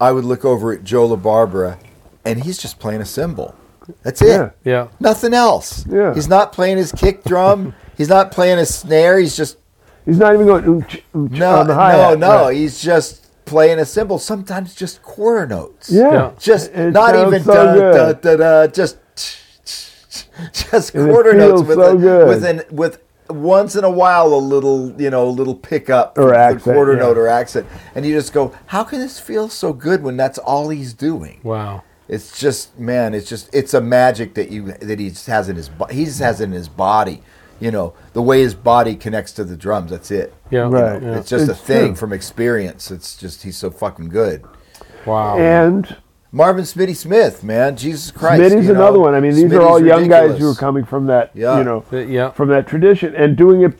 [0.00, 1.78] I would look over at Joe LaBarbera,
[2.24, 3.54] and he's just playing a cymbal.
[4.02, 4.26] That's it.
[4.28, 4.50] Yeah.
[4.64, 4.88] Yeah.
[5.00, 5.86] Nothing else.
[5.86, 6.14] Yeah.
[6.14, 7.74] He's not playing his kick drum.
[7.96, 9.18] he's not playing his snare.
[9.18, 9.58] He's just
[10.06, 12.44] He's not even going oomch, oomch no, on the no, no.
[12.46, 12.56] Right.
[12.56, 14.18] He's just playing a cymbal.
[14.18, 15.90] Sometimes just quarter notes.
[15.90, 16.12] Yeah.
[16.12, 16.32] Yeah.
[16.38, 18.20] Just It not even so da, da, good.
[18.22, 18.96] da, da, just
[20.52, 24.36] just quarter notes feels with so a, with an with once in a while a
[24.36, 26.98] little you know a little pickup Or the accent, quarter yeah.
[27.00, 30.38] note or accent and you just go how can this feel so good when that's
[30.38, 31.82] all he's doing Wow.
[32.08, 35.56] it's just man it's just it's a magic that you that he just has in
[35.56, 37.22] his he just has in his body
[37.60, 40.68] you know the way his body connects to the drums that's it Yeah.
[40.68, 41.02] Right.
[41.02, 41.18] Yeah.
[41.18, 41.96] it's just a thing true.
[41.96, 44.44] from experience it's just he's so fucking good
[45.06, 45.38] Wow.
[45.38, 45.96] And
[46.32, 48.40] Marvin Smitty Smith, man, Jesus Christ.
[48.40, 49.14] Smitty's you know, another one.
[49.14, 51.58] I mean, these are all young guys who are coming from that, Yeah.
[51.58, 52.30] you know, yeah.
[52.30, 53.78] from that tradition and doing it.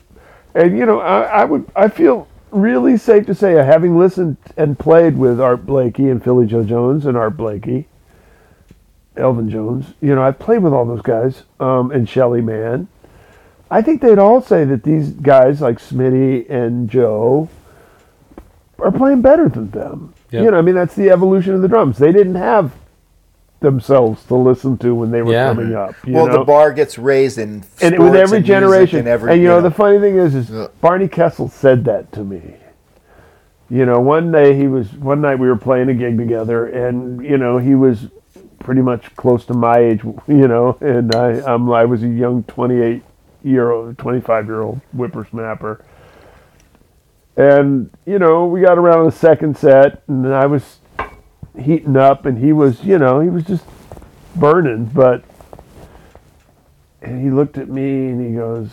[0.55, 4.37] And you know, I, I would, I feel really safe to say, uh, having listened
[4.57, 7.87] and played with Art Blakey and Philly Joe Jones and Art Blakey,
[9.17, 9.95] Elvin Jones.
[10.01, 12.89] You know, I've played with all those guys um, and Shelly Manne.
[13.71, 17.49] I think they'd all say that these guys like Smitty and Joe
[18.81, 20.15] are playing better than them.
[20.31, 20.43] Yeah.
[20.43, 21.99] You know, I mean, that's the evolution of the drums.
[21.99, 22.73] They didn't have
[23.61, 25.49] themselves to listen to when they were Yeah.
[25.49, 25.95] coming up.
[26.07, 26.39] You well, know?
[26.39, 28.99] the bar gets raised in and with every and music generation.
[29.01, 29.63] and every you know, know.
[29.69, 30.69] the funny thing is, is Yeah.
[30.81, 32.55] Barney Kessel said that to me.
[33.69, 37.23] You know, one day he was one night we were playing a gig together, and
[37.25, 38.09] you know he was
[38.59, 40.03] pretty much close to my age.
[40.27, 43.03] You know, and I I'm, I was a young 28
[43.45, 45.85] year old, 25 year old whippersnapper.
[47.41, 50.79] And you know, we got around the second set, and I was
[51.59, 53.65] heating up, and he was, you know, he was just
[54.37, 55.25] burning, but
[57.03, 58.69] and he looked at me and he goes,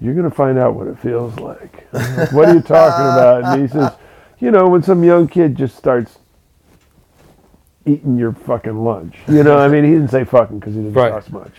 [0.00, 1.86] You're going to find out what it feels like.
[1.92, 3.42] Like, what are you talking about?
[3.44, 3.92] And he says,
[4.38, 6.18] You know, when some young kid just starts
[7.86, 9.16] eating your fucking lunch.
[9.26, 11.10] You know, I mean, he didn't say fucking because he didn't Right.
[11.10, 11.52] cost much.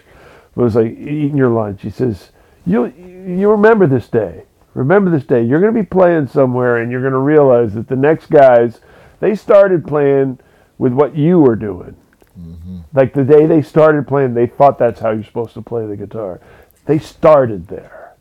[0.55, 1.81] But it was like eating your lunch.
[1.81, 2.29] He says,
[2.65, 4.43] you, you remember this day.
[4.73, 5.43] Remember this day.
[5.43, 8.79] You're going to be playing somewhere and you're going to realize that the next guys,
[9.19, 10.39] they started playing
[10.77, 11.95] with what you were doing.
[12.39, 12.79] Mm-hmm.
[12.93, 15.97] Like the day they started playing, they thought that's how you're supposed to play the
[15.97, 16.39] guitar.
[16.85, 18.13] They started there.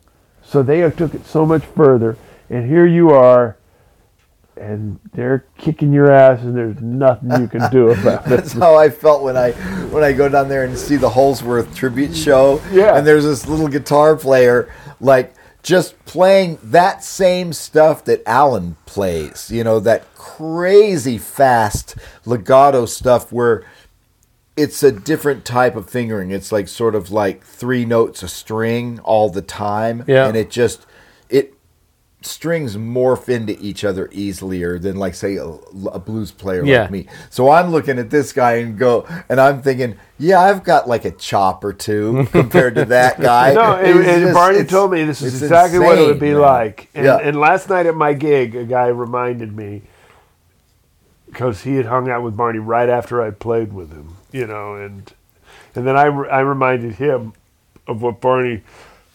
[0.43, 2.17] So they took it so much further.
[2.49, 3.57] And here you are,
[4.57, 8.31] and they're kicking your ass, and there's nothing you can do about it.
[8.31, 9.53] That's how I felt when I
[9.93, 12.61] when I go down there and see the Holdsworth tribute show.
[12.73, 12.97] Yeah.
[12.97, 19.51] And there's this little guitar player like just playing that same stuff that Allan plays.
[19.51, 23.65] You know, that crazy fast legato stuff where
[24.57, 26.31] it's a different type of fingering.
[26.31, 30.05] It's like sort of like three notes a string all the time.
[30.07, 30.27] Yeah.
[30.27, 30.87] And it just
[32.23, 36.83] strings morph into each other easier than like say a, a blues player Yeah.
[36.83, 37.07] like me.
[37.31, 41.05] So I'm looking at this guy and go and I'm thinking, yeah, I've got like
[41.07, 43.55] a chop or two compared to that guy.
[43.55, 46.33] No, and, and just- Barney told me this is it's exactly what it would be
[46.33, 46.41] man.
[46.41, 46.89] like.
[46.95, 47.17] And, Yeah.
[47.17, 49.83] and last night at my gig, a guy reminded me
[51.27, 54.75] because he had hung out with Barney right after I played with him, you know,
[54.75, 55.11] and
[55.75, 57.33] and then I, I reminded him
[57.87, 58.63] of what Barney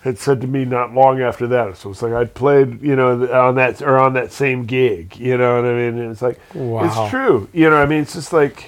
[0.06, 1.76] had said to me not long after that.
[1.78, 5.36] So it's like I'd played, you know, on that or on that same gig, you
[5.36, 5.98] know what I mean?
[6.00, 6.86] And it's like Wow.
[6.86, 7.78] it's true, you know.
[7.78, 8.65] what I mean, it's just like,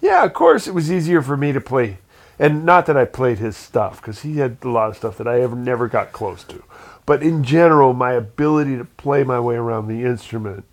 [0.00, 1.98] yeah, of course, it was easier for me to play,
[2.38, 5.28] and not that I played his stuff because he had a lot of stuff that
[5.28, 6.64] I ever never got close to,
[7.04, 10.64] but in general, my ability to play my way around the instrument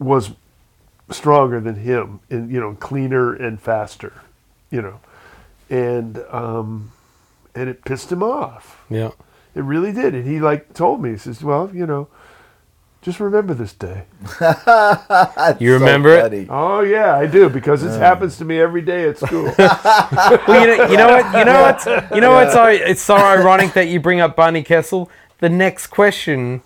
[0.00, 0.32] was
[1.10, 4.12] stronger than him, and you know, cleaner and faster,
[4.68, 4.98] you know,
[5.70, 6.90] and um,
[7.56, 8.84] and it pissed him off.
[8.90, 9.10] Yeah.
[9.54, 10.14] It really did.
[10.14, 12.08] And he like told me, he says, Well, you know,
[13.02, 14.04] just remember this day.
[15.60, 16.48] You remember it?
[16.50, 19.52] Oh yeah, I do, because this happens to me every day at school.
[19.58, 21.38] Well, you know, you know what?
[21.38, 22.14] You know what?
[22.14, 25.10] You know what's so it's so ironic that you bring up Barney Kessel.
[25.38, 26.62] The next question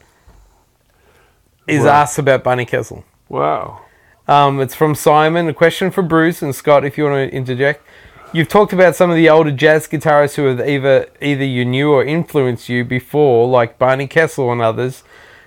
[1.69, 1.89] is What?
[1.95, 3.05] asked about Barney Kessel.
[3.29, 3.83] wow.
[4.29, 5.49] Um, it's from Simon.
[5.49, 7.85] A question for Bruce and Scott, if you want to interject.
[8.33, 11.91] You've talked about some of the older jazz guitarists who have either either you knew
[11.91, 15.03] or influenced you before, like Barney Kessel and others.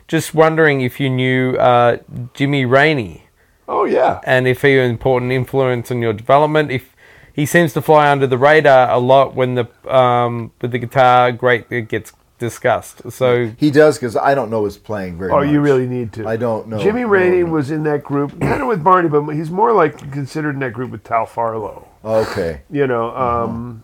[0.08, 1.98] Just wondering if you knew uh,
[2.34, 3.28] Jimmy Raney
[3.69, 4.19] Oh yeah.
[4.26, 6.72] and if he was an important influence in your development.
[6.72, 6.93] If
[7.32, 11.32] he seems to fly under the radar a lot when the um, with the guitar
[11.32, 13.10] great it gets discussed.
[13.13, 15.50] So He does because I don't know his playing very Oh, much.
[15.50, 16.28] you really need to.
[16.28, 16.80] I don't know.
[16.80, 20.56] Jimmy Raney was in that group, kind of with Barney, but he's more like considered
[20.56, 21.88] in that group with Tal Farlow.
[22.03, 22.61] Okay.
[22.69, 23.83] You know, um,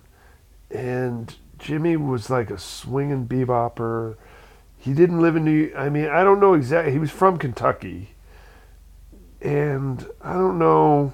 [0.69, 4.15] and Jimmy was like a swinging bebopper.
[4.77, 5.73] He didn't live in New.
[5.75, 6.91] I mean, I don't know exactly.
[6.91, 8.15] He was from Kentucky,
[9.41, 11.13] and I don't know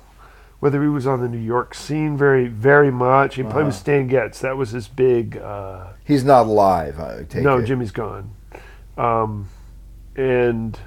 [0.59, 3.35] whether he was on the New York scene very, very much.
[3.35, 4.39] He played with Stan Getz.
[4.39, 5.37] That was his big.
[5.37, 6.99] Uh, He's not alive.
[6.99, 7.65] I take no, it.
[7.65, 8.31] Jimmy's gone.
[8.97, 9.49] Um,
[10.15, 10.79] and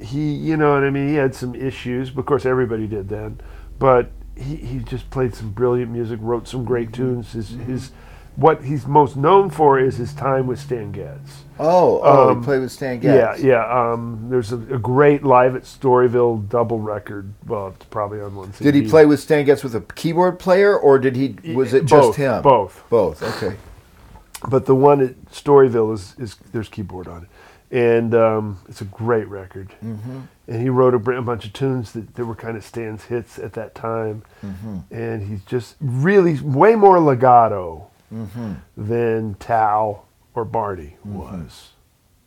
[0.00, 1.08] he, you know what I mean?
[1.08, 2.16] He had some issues.
[2.16, 3.40] Of course, everybody did then.
[3.78, 7.32] But he, he just played some brilliant music, wrote some great tunes.
[7.32, 7.90] His, his,
[8.36, 11.44] what he's most known for is his time with Stan Getz.
[11.58, 13.42] Oh, oh, Um, he played with Stan Yeah, Getz.
[13.44, 13.64] yeah.
[13.92, 17.32] Um, there's a, a great live at Storyville double record.
[17.46, 18.72] Well, it's probably on one CD.
[18.72, 21.36] Did he play with Stan Getz with a keyboard player, or did he?
[21.54, 22.42] Was it Both, just him?
[22.42, 22.82] Both.
[22.90, 23.22] Both.
[23.22, 23.56] Okay.
[24.48, 27.28] but the one at Storyville is, is there's keyboard on it,
[27.74, 29.70] and um, it's a great record.
[29.84, 30.20] Mm-hmm.
[30.46, 33.38] And he wrote a, a bunch of tunes that, that were kind of Stan's hits
[33.38, 34.78] at that time, Mm-hmm.
[34.94, 38.52] and he's just really way more legato Mm-hmm.
[38.76, 41.18] than Tal or Barney Mm-hmm.
[41.18, 41.70] was.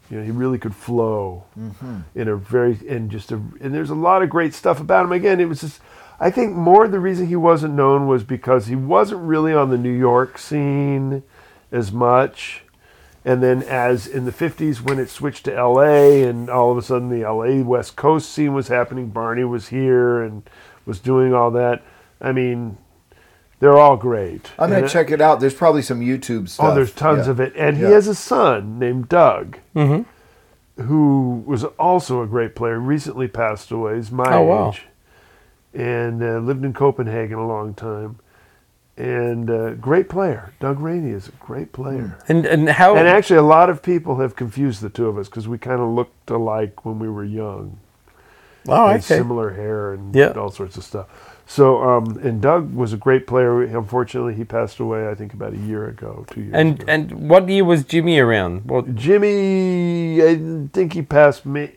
[0.09, 1.99] You know, he really could flow Mm-hmm.
[2.15, 5.11] in a very and just a and there's a lot of great stuff about him.
[5.13, 5.79] Again, it was just
[6.19, 9.77] I think more the reason he wasn't known was because he wasn't really on the
[9.77, 11.23] New York scene
[11.71, 12.63] as much.
[13.27, 16.81] And then as in the 50s when it switched to LA and all of a
[16.81, 20.49] sudden the LA West Coast scene was happening, Barney was here and
[20.85, 21.83] was doing all that.
[22.21, 22.77] I mean,
[23.59, 24.51] they're all great.
[24.57, 25.41] I'm gonna And- check it out.
[25.41, 26.67] There's probably some YouTube stuff.
[26.71, 27.31] Oh, there's tons Yeah.
[27.31, 27.87] of it, and Yeah.
[27.87, 29.57] he has a son named Doug,
[30.77, 32.79] who was also a great player.
[32.79, 33.95] Recently passed away.
[33.95, 34.69] He's my Oh, wow.
[34.69, 34.85] age,
[35.73, 38.19] and uh, lived in Copenhagen a long time.
[38.97, 40.53] And uh, great player.
[40.59, 42.17] Doug Raney is a great player.
[42.27, 42.95] And and how?
[42.95, 45.79] And actually, a lot of people have confused the two of us because we kind
[45.81, 47.77] of looked alike when we were young.
[48.67, 49.01] oh, Had okay.
[49.01, 50.29] similar hair and Yeah.
[50.31, 51.05] all sorts of stuff.
[51.45, 53.61] So, um, and Doug was a great player.
[53.61, 55.07] Unfortunately, he passed away.
[55.07, 56.91] I think about a year ago, two years And ago.
[56.91, 58.65] and what year was Jimmy around?
[58.65, 61.69] Well, Jimmy, I think he passed me.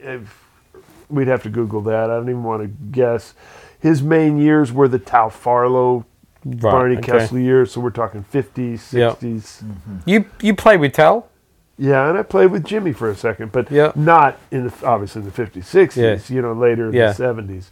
[1.10, 2.10] We'd have to Google that.
[2.10, 3.34] I don't even want to guess.
[3.78, 6.04] His main years were the Tal Farlow,
[6.45, 7.12] Right, Barney okay.
[7.18, 7.72] Kessel years.
[7.72, 9.11] So we're talking 50s, Yeah.
[9.11, 9.62] 60s.
[10.07, 11.28] You you play with Tal?
[11.76, 13.93] Yeah, and I played with Jimmy for a second, but Yeah.
[13.95, 15.97] not in the obviously in the 50s, 60s.
[15.97, 16.30] Yes.
[16.30, 17.12] You know, later in Yeah.
[17.12, 17.70] the 70s.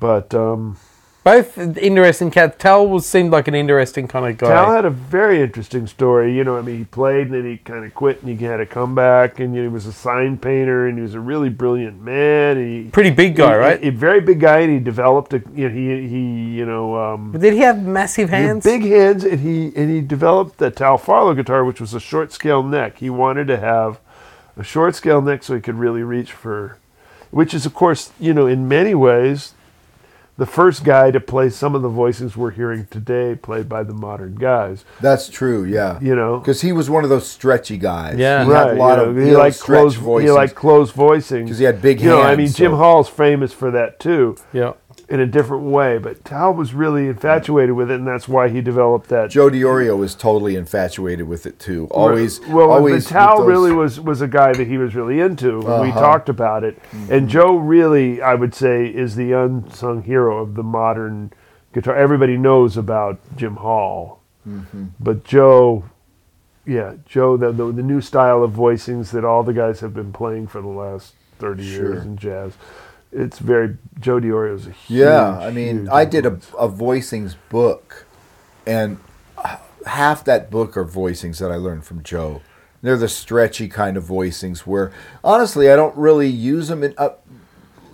[0.00, 0.76] But um,
[1.24, 2.56] Both interesting cats.
[2.58, 4.48] Tal was seemed like an interesting kind of guy.
[4.48, 6.36] Tal had a very interesting story.
[6.36, 8.58] You know, I mean, he played and then he kind of quit and he had
[8.58, 9.38] a comeback.
[9.38, 12.56] And you know, he was a sign painter and he was a really brilliant man.
[12.56, 13.84] And he, Pretty big guy, he- right?
[13.84, 15.42] A very big guy, and he developed a.
[15.54, 16.18] You know, he he
[16.58, 16.96] you know.
[16.96, 18.64] Um, Did he have massive he had hands?
[18.64, 22.32] big hands, and he and he developed the Tal Farlow guitar, which was a short
[22.32, 22.98] scale neck.
[22.98, 24.00] He wanted to have
[24.56, 26.78] a short scale neck so he could really reach for,
[27.30, 29.54] which is of course you know in many ways,
[30.38, 33.92] the first guy to play some of the voices we're hearing today, played by the
[33.92, 34.84] modern guys.
[35.00, 35.64] That's true.
[35.64, 35.98] Yeah.
[36.00, 38.18] You know, Because he was one of those stretchy guys.
[38.18, 38.44] Yeah.
[38.44, 38.68] He right?
[38.68, 39.94] had a lot you of know, he he had liked close.
[39.94, 40.30] voices.
[40.30, 43.08] He liked close voicing 'Cause he had big You know, I mean, so- Jim Hall's
[43.10, 44.36] famous for that too.
[44.52, 44.72] yeah.
[45.12, 48.62] In a different way, but Tal was really infatuated with it, and that's why he
[48.62, 51.86] developed that Joe Diorio was totally infatuated with it too.
[51.90, 53.04] Always, well always.
[53.04, 56.00] but Tal those- really was was a guy that he was really into we Uh-huh.
[56.00, 56.78] talked about it
[57.10, 61.30] and joe really i would say is the unsung hero of the modern
[61.74, 64.84] guitar everybody knows about jim hall Mm-hmm.
[64.98, 65.84] but joe
[66.66, 70.12] yeah joe the, the the new style of voicings that all the guys have been
[70.12, 71.92] playing for the last 30 Sure.
[71.92, 72.52] years in jazz
[73.12, 77.36] it's very joe Diorio is a huge Yeah, I mean, I did a, a voicings
[77.50, 78.06] book,
[78.66, 78.98] and
[79.86, 82.40] half that book are voicings that I learned from Joe.
[82.82, 84.92] They're the stretchy kind of voicings where,
[85.22, 86.82] honestly, I don't really use them.
[86.82, 87.10] In, uh,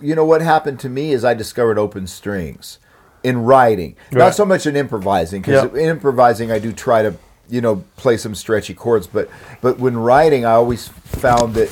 [0.01, 2.79] you know what happened to me is I discovered open strings
[3.21, 4.19] in writing, Right.
[4.19, 5.41] not so much in improvising.
[5.41, 5.79] Because Yeah.
[5.81, 7.13] in improvising, I do try to,
[7.49, 9.05] you know, play some stretchy chords.
[9.07, 9.29] But
[9.61, 11.69] but when writing, I always found that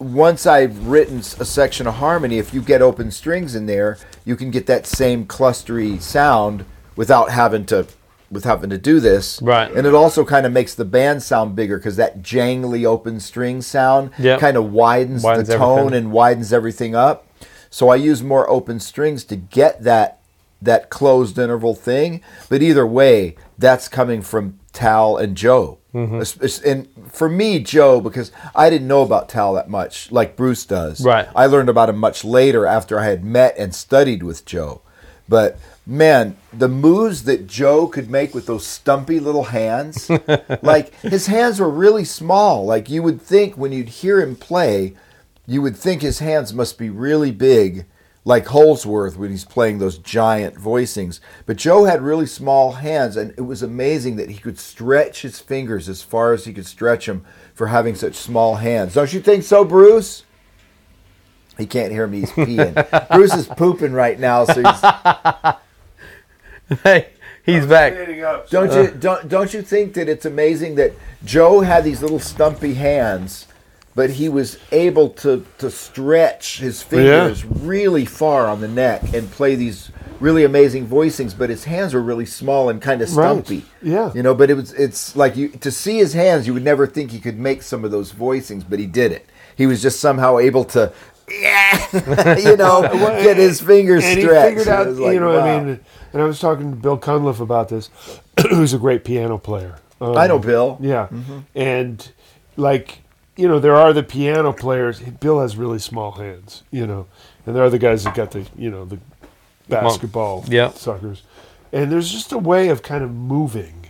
[0.00, 4.36] once I've written a section of harmony, if you get open strings in there, you
[4.36, 6.64] can get that same clustery sound
[6.96, 7.86] without having to
[8.30, 9.40] with having to do this.
[9.42, 9.70] Right.
[9.72, 13.60] And it also kind of makes the band sound bigger because that jangly open string
[13.62, 14.40] sound Yep.
[14.40, 15.96] kind of widens, Widens the tone everything.
[15.98, 17.26] and widens everything up.
[17.70, 20.18] So I use more open strings to get that
[20.62, 22.22] that closed interval thing.
[22.48, 25.78] But either way, that's coming from Tal and Joe.
[25.94, 26.68] Mm-hmm.
[26.68, 31.04] And for me, Joe, because I didn't know about Tal that much, like Bruce does.
[31.04, 31.28] Right.
[31.36, 34.82] I learned about him much later after I had met and studied with Joe.
[35.28, 40.10] But man, the moves that Joe could make with those stumpy little hands,
[40.62, 42.64] like his hands were really small.
[42.64, 44.94] Like you would think when you'd hear him play,
[45.46, 47.86] you would think his hands must be really big,
[48.24, 51.20] like Holdsworth when he's playing those giant voicings.
[51.44, 55.40] But Joe had really small hands, and it was amazing that he could stretch his
[55.40, 58.94] fingers as far as he could stretch them for having such small hands.
[58.94, 60.24] Don't you think so, Bruce?
[61.58, 62.20] He can't hear me.
[62.20, 63.08] He's peeing.
[63.10, 64.80] Bruce is pooping right now, so he's
[66.82, 67.08] Hey,
[67.44, 67.92] he's back.
[68.50, 70.92] Don't you don't don't you think that it's amazing that
[71.24, 73.46] Joe had these little stumpy hands,
[73.94, 79.30] but he was able to to stretch his fingers really far on the neck and
[79.30, 79.90] play these
[80.20, 83.64] really amazing voicings, but his hands were really small and kind of stumpy.
[83.82, 84.12] Yeah.
[84.14, 86.86] You know, but it was it's like you to see his hands, you would never
[86.86, 89.28] think he could make some of those voicings, but he did it.
[89.56, 90.92] He was just somehow able to
[91.28, 92.82] yeah, you know,
[93.22, 94.50] get his fingers and stretched.
[94.50, 95.40] he figured out, like, you know, wow.
[95.40, 95.80] I mean,
[96.12, 97.88] and I was talking to Bill Cunliffe about this,
[98.50, 99.76] who's a great piano player.
[100.00, 100.78] Um, I know Bill.
[100.80, 101.08] Yeah,
[101.54, 102.12] and
[102.56, 103.03] like
[103.36, 105.00] you know, there are the piano players.
[105.00, 107.06] Bill has really small hands, you know,
[107.46, 108.98] and there are the guys that got the you know the
[109.68, 110.70] basketball yeah.
[110.70, 111.22] suckers,
[111.72, 113.86] and there's just a way of kind of moving.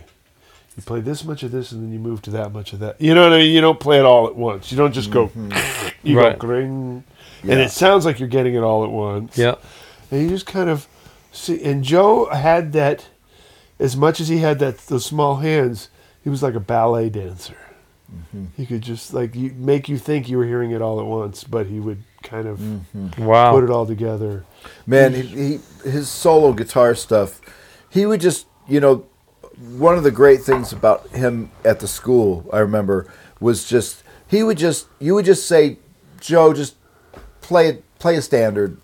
[0.75, 2.99] You play this much of this, and then you move to that much of that.
[2.99, 3.53] You know what I mean?
[3.53, 4.71] You don't play it all at once.
[4.71, 5.27] You don't just go.
[5.27, 5.87] Mm-hmm.
[6.03, 6.37] You Right.
[6.37, 7.03] go ring,
[7.43, 9.37] and it sounds like you're getting it all at once.
[9.37, 9.55] Yeah.
[10.11, 10.87] And you just kind of
[11.31, 11.63] see.
[11.63, 13.07] And Joe had that,
[13.79, 15.89] as much as he had that those small hands,
[16.23, 17.57] he was like a ballet dancer.
[18.13, 18.45] Mm-hmm.
[18.55, 21.43] He could just like you, make you think you were hearing it all at once,
[21.43, 23.51] but he would kind of Wow.
[23.53, 24.45] put it all together.
[24.85, 27.39] Man, he, he his solo guitar stuff.
[27.89, 29.05] He would just, you know,
[29.77, 33.07] one of the great things about him at the school, I remember,
[33.39, 35.77] was just he would just you would just say,
[36.19, 36.75] Joe, just
[37.41, 38.77] play play a standard.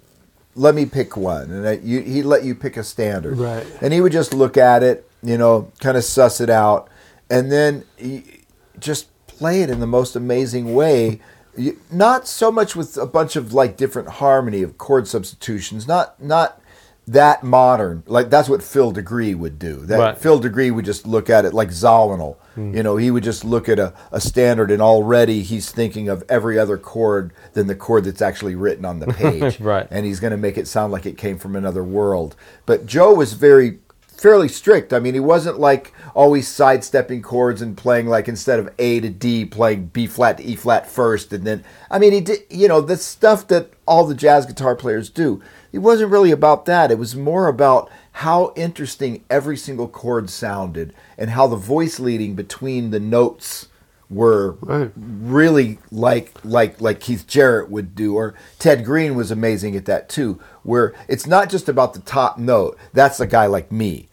[0.56, 3.38] Let me pick one, and I, you, he'd let you pick a standard.
[3.38, 3.66] Right.
[3.82, 6.90] And he would just look at it, you know, kind of suss it out,
[7.30, 8.41] and then he
[8.80, 11.20] just play it in the most amazing way.
[11.58, 15.88] You- Not so much with a bunch of like different harmony of chord substitutions.
[15.88, 16.60] Not not
[17.08, 18.04] that modern.
[18.06, 19.78] Like that's what Phil Degree would do.
[19.86, 20.18] That Right.
[20.18, 22.38] Phil Degree would just look at it like Zawinul.
[22.56, 22.74] Hmm.
[22.76, 26.24] You know, he would just look at a, a standard and already he's thinking of
[26.30, 29.60] every other chord than the chord that's actually written on the page.
[29.60, 29.88] Right.
[29.90, 32.36] And he's going to make it sound like it came from another world.
[32.66, 33.80] But Joe was very
[34.22, 34.94] fairly strict.
[34.94, 39.10] I mean, he wasn't like always sidestepping chords and playing like instead of A to
[39.10, 42.68] D, playing B flat to E flat first, and then I mean, he did you
[42.68, 45.42] know the stuff that all the jazz guitar players do.
[45.74, 46.92] It wasn't really about that.
[46.92, 52.36] It was more about how interesting every single chord sounded and how the voice leading
[52.36, 53.70] between the notes
[54.10, 54.92] were Right.
[54.98, 60.10] really like like like Keith Jarrett would do or Ted Greene was amazing at that
[60.10, 64.10] too where it's not just about the top note that's a guy like me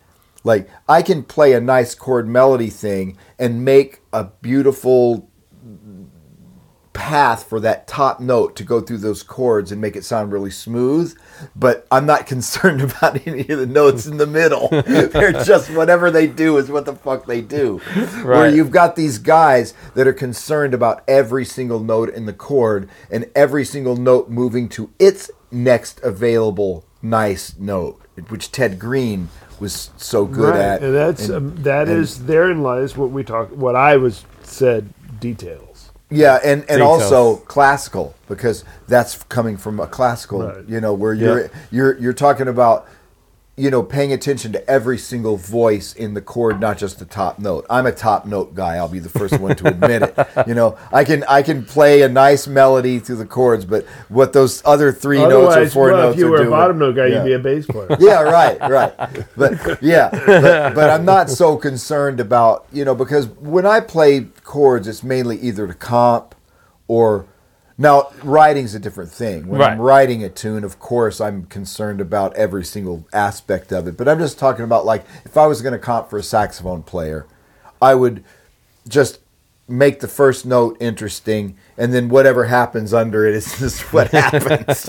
[0.49, 5.28] like I can play a nice chord melody thing and make a beautiful
[6.94, 10.51] path for that top note to go through those chords and make it sound really
[10.51, 11.16] smooth
[11.55, 14.68] but i'm not concerned about any of the notes in the middle.
[14.86, 17.78] They're just whatever they do is what the fuck they do.
[18.24, 22.88] Where you've got these guys that are concerned about every single note in the chord
[23.11, 29.28] and every single note moving to its next available nice note which ted greene
[29.61, 30.61] was so good right.
[30.61, 33.48] at and that's And- um, that and- is therein lies what we talk.
[33.50, 35.64] What I was said details.
[36.11, 37.02] Yeah, and, and Details.
[37.12, 40.64] also classical because that's coming from a classical, Right.
[40.66, 42.86] you know, where you're you're you're talking about
[43.59, 47.38] you know paying attention to every single voice in the chord, not just the top
[47.38, 47.66] note.
[47.68, 48.76] I'm a top note guy.
[48.76, 50.14] I'll be the first one to admit it.
[50.46, 54.32] You know, I can I can play a nice melody through the chords, but what
[54.32, 56.78] those other three notes or Otherwise, four well, notes if you were doing, a bottom
[56.78, 57.16] note guy, yeah.
[57.16, 57.88] you'd be a bass player.
[57.98, 58.94] yeah, right, right.
[59.36, 64.26] But yeah, but, but I'm not so concerned about you know because when I play
[64.44, 66.34] chords, it's mainly either to comp
[66.86, 67.26] or
[67.78, 69.46] now writing's a different thing.
[69.46, 73.96] When I'm writing a tune, of course, I'm concerned about every single aspect of it.
[73.96, 76.82] But I'm just talking about like if I was going to comp for a saxophone
[76.82, 77.26] player,
[77.80, 78.24] I would
[78.88, 79.20] just
[79.68, 84.88] make the first note interesting and then whatever happens under it is just what happens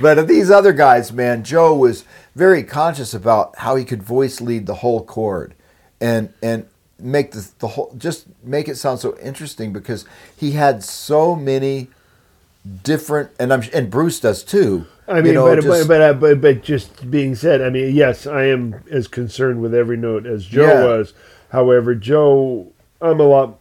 [0.00, 2.04] but these other guys man joe was
[2.36, 5.52] very conscious about how he could voice lead the whole chord
[6.00, 6.64] and and
[7.00, 10.04] make the, the whole just make it sound so interesting because
[10.36, 11.88] he had so many
[12.82, 16.40] different and i'm and bruce does too I you mean, know, but, just- but, but,
[16.42, 20.44] but just being said, I mean, yes, I am as concerned with every note as
[20.44, 20.84] Joe Yeah.
[20.84, 21.14] was.
[21.48, 23.58] However, Joe, I'm a lot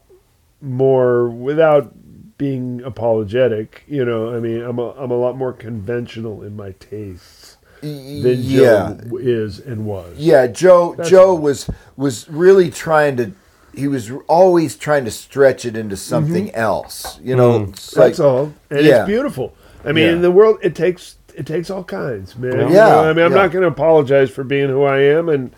[0.62, 1.94] more without
[2.38, 3.84] being apologetic.
[3.88, 8.42] You know, I mean, I'm a, I'm a lot more conventional in my tastes than
[8.42, 10.18] yeah Joe is and was.
[10.18, 10.96] Yeah, Joe.
[10.96, 13.32] That's Joe was was really trying to.
[13.78, 16.60] He was always trying to stretch it into something mm-hmm.
[16.60, 17.20] else.
[17.22, 17.70] You know, mm.
[17.70, 19.02] it's like- That's all, and yeah.
[19.02, 19.56] it's beautiful.
[19.86, 20.14] I mean, Yeah.
[20.14, 22.54] in the world, it takes it takes all kinds, man.
[22.54, 23.38] You Yeah, know, I mean, I'm yeah.
[23.44, 25.56] not going to apologize for being who I am, and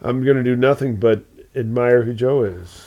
[0.00, 1.22] I'm going to do nothing but
[1.54, 2.86] admire who Joe is.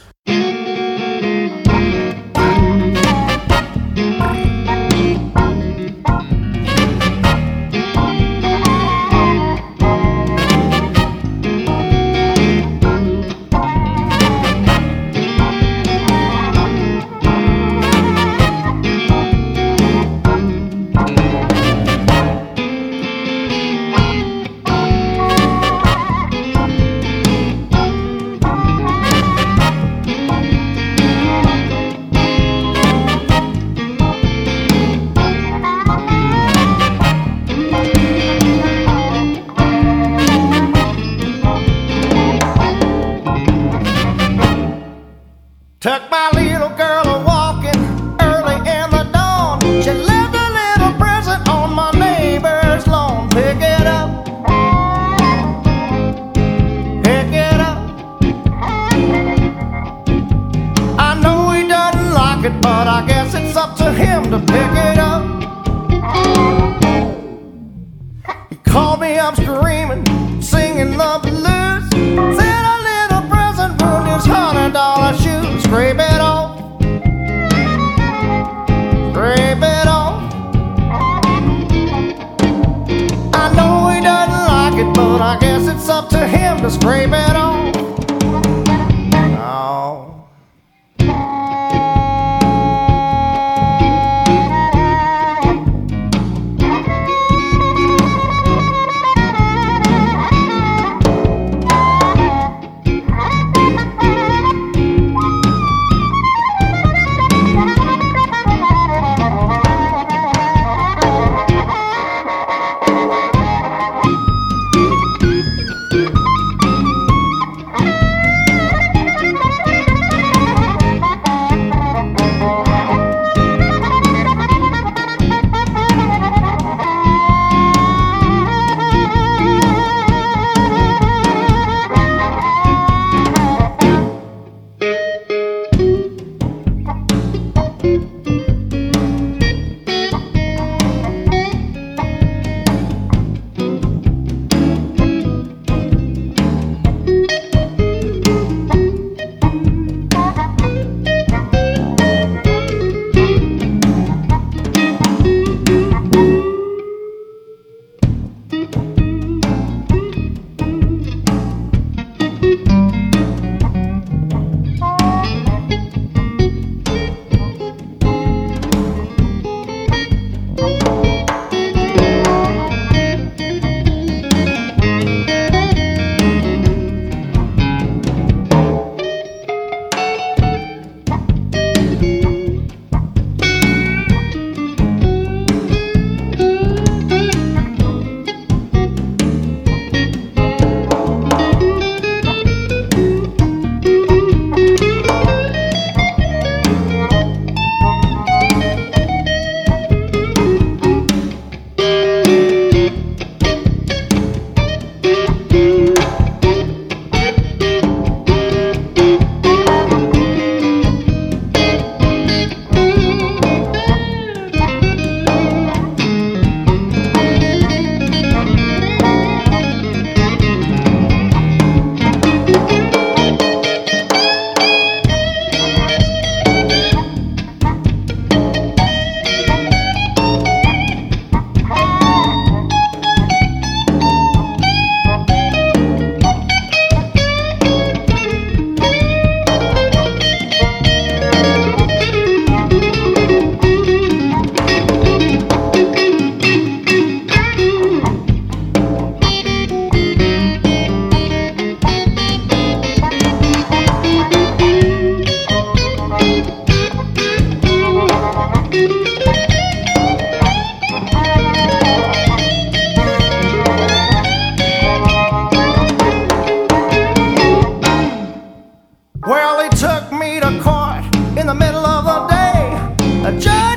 [269.42, 271.04] Well, he took me to court
[271.36, 272.94] in the middle of the day.
[273.24, 273.71] The judge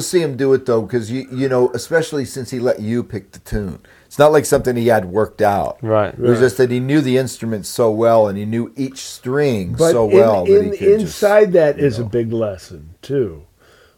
[0.00, 3.02] to see him do it though, because you you know, especially since he let you
[3.02, 3.80] pick the tune.
[4.06, 5.78] It's not like something he had worked out.
[5.82, 6.12] Right.
[6.12, 9.74] It was just that he knew the instrument so well, and he knew each string
[9.78, 12.32] But so in- well that in- he could inside just, that you is a big
[12.32, 13.44] lesson too,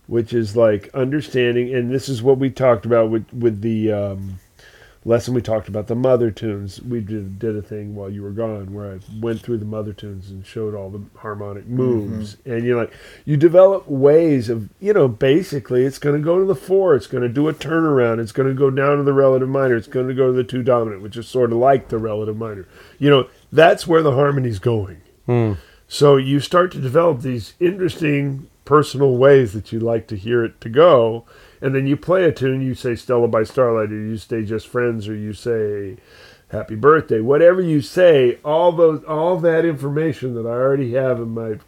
[0.07, 4.39] which is like understanding, and this is what we talked about with with the um,
[5.05, 6.81] lesson we talked about the mother tunes.
[6.81, 9.93] We did, did a thing while you were gone where I went through the mother
[9.93, 11.77] tunes and showed all the harmonic mm-hmm.
[11.77, 12.93] moves, and you're like,
[13.25, 17.07] you develop ways of, you know, basically it's going to go to the four, it's
[17.07, 19.89] going to do a turnaround, it's going to go down to the relative minor, it's
[19.89, 22.67] going to go to the two dominant, which is sort of like the relative minor.
[22.99, 25.03] You know, that's where the harmony's going.
[25.27, 25.55] Hmm.
[25.89, 30.61] So you start to develop these interesting personal ways that you like to hear it
[30.63, 31.25] to go,
[31.63, 32.61] and then you play a tune.
[32.61, 35.97] You say "Stella" by Starlight, or you say "Just Friends," or you say
[36.49, 41.31] "Happy Birthday." Whatever you say, all those, all that information that I already have in
[41.31, 41.59] my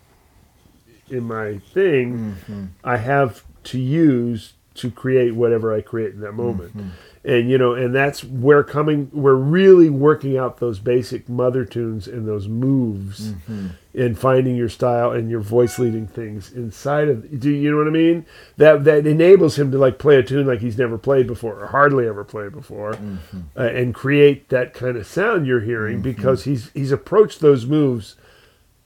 [1.08, 2.64] in my thing, mm-hmm.
[2.82, 6.76] I have to use to create whatever I create in that moment.
[6.76, 6.88] Mm-hmm.
[7.26, 12.06] And you know, and that's where coming we're really working out those basic mother tunes
[12.06, 13.68] and those moves mm-hmm.
[13.94, 17.86] and finding your style and your voice leading things inside of do you know what
[17.86, 18.26] I mean?
[18.58, 21.68] That that enables him to like play a tune like he's never played before or
[21.68, 23.40] hardly ever played before mm-hmm.
[23.56, 26.02] uh, and create that kind of sound you're hearing mm-hmm.
[26.02, 28.16] because he's he's approached those moves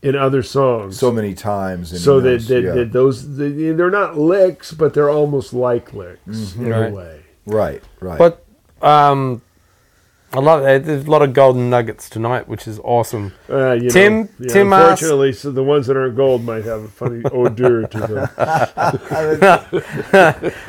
[0.00, 1.90] in other songs so many times.
[1.90, 2.72] And so that, knows, that, yeah.
[2.74, 6.92] that those the, they're not licks, but they're almost like licks in Right.
[6.92, 7.17] a way.
[7.48, 8.18] Right, right.
[8.18, 8.44] But
[8.86, 9.42] um,
[10.32, 10.84] I love it.
[10.84, 13.32] There's a lot of golden nuggets tonight, which is awesome.
[13.48, 16.64] Uh, you Tim- know, yeah, Tim asked- unfortunately, so the ones that aren't gold might
[16.64, 18.28] have a funny odor to them.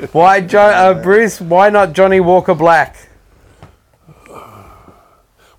[0.14, 1.42] Why, jo- uh, Bruce?
[1.42, 3.09] Why not Johnnie Walker Black?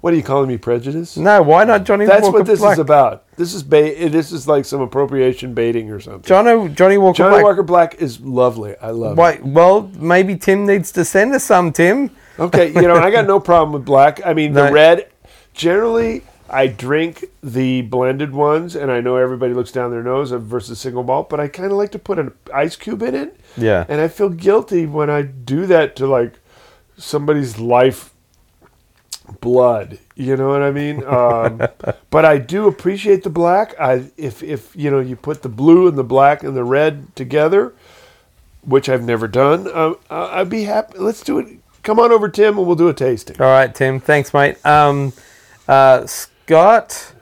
[0.01, 1.17] What are you calling me, prejudice?
[1.19, 2.17] No, why not Johnnie Walker Black?
[2.23, 2.73] That's Walker what this Black?
[2.73, 3.25] is about.
[3.37, 6.23] This is ba- This is like some appropriation baiting or something.
[6.23, 7.45] Johnny Johnny Walker Johnny Black.
[7.45, 8.77] Walker Black is lovely.
[8.79, 9.45] I love Why, it.
[9.45, 11.71] well, maybe Tim needs to send us some.
[11.73, 12.11] Tim.
[12.39, 14.25] Okay, you know, I got no problem with black.
[14.25, 15.09] I mean, the red.
[15.53, 20.81] Generally, I drink the blended ones, and I know everybody looks down their nose versus
[20.81, 23.39] single malt, but I kind of like to put an ice cube in it.
[23.59, 23.85] Yeah.
[23.89, 26.41] And I feel guilty when I do that to like
[26.97, 28.15] somebody's life
[29.41, 29.99] blood.
[30.17, 31.03] You know what I mean?
[31.11, 31.63] Um,
[32.11, 33.75] but I do appreciate the black.
[33.81, 37.15] I if if you know you put the blue and the black and the red
[37.17, 37.73] together,
[38.65, 40.99] which I've never done, uh, I- I'd be happy.
[40.99, 41.47] Let's do it.
[41.83, 43.41] Come on over, Tim, and we'll do a tasting.
[43.41, 44.01] All right, Tim.
[44.01, 44.65] Thanks, mate.
[44.67, 45.13] Um,
[45.67, 47.13] uh, Scott,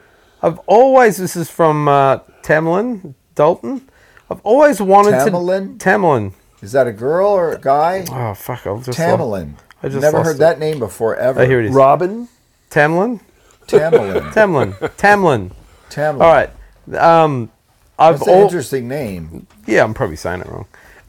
[0.43, 1.17] I've always.
[1.17, 3.89] This is from uh, Tamlin Dalton.
[4.31, 5.79] I've always wanted Tamerlan?
[5.79, 5.89] to.
[5.89, 6.33] Tamlin.
[6.61, 8.05] is that a girl or a guy?
[8.11, 8.67] Oh fuck!
[8.67, 9.55] I've just Tamerlan.
[9.83, 10.39] I just Never heard it.
[10.41, 11.43] that name before ever.
[11.43, 11.73] Oh, here it is.
[11.75, 12.29] Robin,
[12.71, 13.21] Tamlin.
[13.67, 14.21] Tamlin.
[14.33, 14.73] Tamlin.
[14.97, 15.53] Tamlin.
[15.91, 16.21] Tamlin.
[16.21, 16.51] All right.
[16.97, 17.51] Um,
[17.99, 19.47] I've That's an al- interesting name.
[19.67, 20.67] yeah, I'm probably saying it wrong.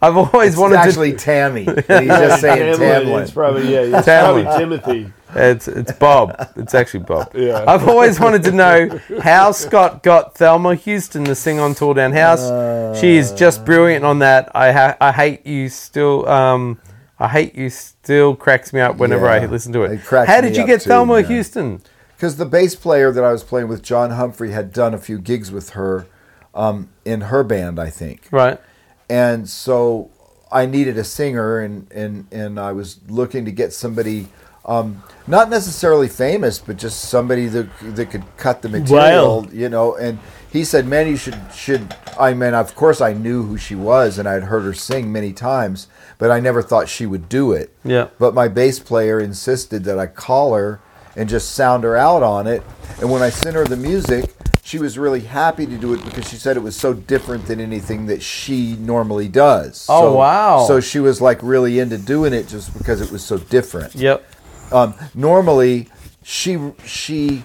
[0.00, 1.18] I've always It's wanted actually to.
[1.24, 1.66] Tammy.
[1.66, 3.22] and he's just saying Tamlin.
[3.22, 3.34] It's Tamlin.
[3.34, 3.98] probably yeah.
[3.98, 4.44] It's Tamlin.
[4.44, 5.12] probably Timothy.
[5.36, 6.52] It's it's Bob.
[6.56, 7.32] It's actually Bob.
[7.34, 7.64] Yeah.
[7.66, 12.12] I've always wanted to know how Scott got Thelma Houston to sing on Tore Down
[12.12, 12.98] House.
[13.00, 14.50] she is just brilliant on that.
[14.54, 16.26] I ha- I hate you still.
[16.28, 16.78] Um,
[17.18, 19.92] I hate you still cracks me up whenever I listen to it.
[19.92, 21.24] it how did you get too, Thelma man.
[21.26, 21.82] Houston?
[22.16, 25.18] Because the bass player that I was playing with, John Humphrey, had done a few
[25.18, 26.06] gigs with her
[26.54, 28.28] um, in her band, I think.
[28.30, 28.60] Right.
[29.08, 30.10] and so
[30.50, 34.28] I needed a singer, and and and I was looking to get somebody,
[34.64, 39.96] um, not necessarily famous, but just somebody that that could cut the material, you know.
[39.96, 40.18] And
[40.50, 44.18] he said, "Man, you should should." I mean, of course, I knew who she was,
[44.18, 45.88] and I'd heard her sing many times,
[46.18, 47.74] but I never thought she would do it.
[47.84, 48.08] Yeah.
[48.18, 50.80] But my bass player insisted that I call her
[51.16, 52.62] and just sound her out on it.
[53.00, 56.28] And when I sent her the music, she was really happy to do it because
[56.28, 59.86] she said it was so different than anything that she normally does.
[59.88, 60.64] Oh, So- wow.
[60.66, 63.94] So she was like really into doing it just because it was so different.
[63.94, 64.24] Yep.
[64.72, 65.88] Um, normally,
[66.22, 67.44] she she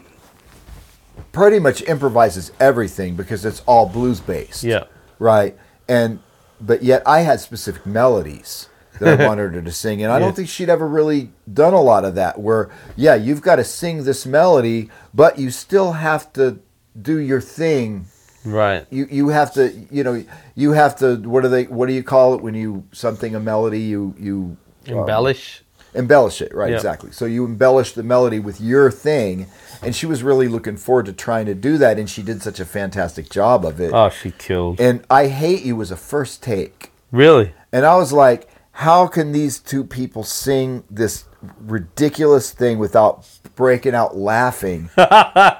[1.31, 4.63] pretty much improvises everything because it's all blues based.
[4.63, 4.85] Yeah.
[5.19, 5.57] Right.
[5.87, 6.19] And
[6.61, 8.67] but yet I had specific melodies
[8.99, 10.25] that I wanted her to sing, and I Yeah.
[10.25, 12.39] don't think she'd ever really done a lot of that.
[12.39, 16.59] Where yeah, you've got to sing this melody, but you still have to
[17.01, 18.05] do your thing.
[18.45, 18.85] Right.
[18.89, 20.23] You you have to you know
[20.55, 23.39] you have to what do they what do you call it when you something a
[23.39, 24.57] melody you you
[24.87, 25.61] um, Embellish.
[25.93, 26.77] embellish it right Yeah.
[26.77, 29.47] exactly so you embellish the melody with your thing
[29.81, 32.59] and she was really looking forward to trying to do that and she did such
[32.59, 33.91] a fantastic job of it.
[33.93, 34.79] Oh, she killed.
[34.79, 36.91] and i hate you was a first take.
[37.11, 37.53] Really?
[37.71, 41.25] and i was like how can these two people sing this
[41.61, 44.89] ridiculous thing without breaking out laughing?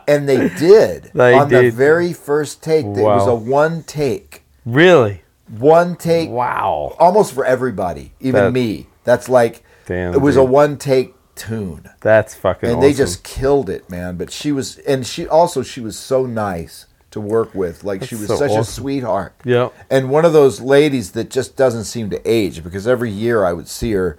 [0.08, 1.12] And they did.
[1.14, 4.44] They on the very first take it was a one take.
[4.66, 5.22] Really?
[5.48, 6.96] one take Wow.
[7.00, 8.88] almost for everybody even That- me.
[9.04, 12.90] That's like Damn, it was a one take tune That's fucking and awesome.
[12.92, 14.18] they just killed it, man.
[14.18, 17.84] But she was, and she also she was so nice to work with.
[17.84, 19.34] Like she was so such a sweetheart.
[19.44, 19.70] Yeah.
[19.90, 23.54] And one of those ladies that just doesn't seem to age because every year I
[23.54, 24.18] would see her.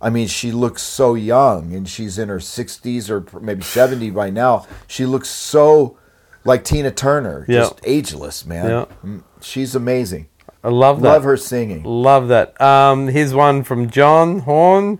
[0.00, 4.30] I mean, she looks so young, and she's in her sixties or maybe seventy by
[4.30, 4.64] now.
[4.86, 5.98] She looks so
[6.44, 7.60] like Tina Turner, Yeah.
[7.62, 8.68] just ageless, man.
[8.70, 8.84] Yeah.
[9.04, 10.28] Mm, She's amazing.
[10.62, 11.08] I love that.
[11.08, 11.82] Love her singing.
[11.84, 12.60] Love that.
[12.60, 14.98] Um, here's one from John Horn.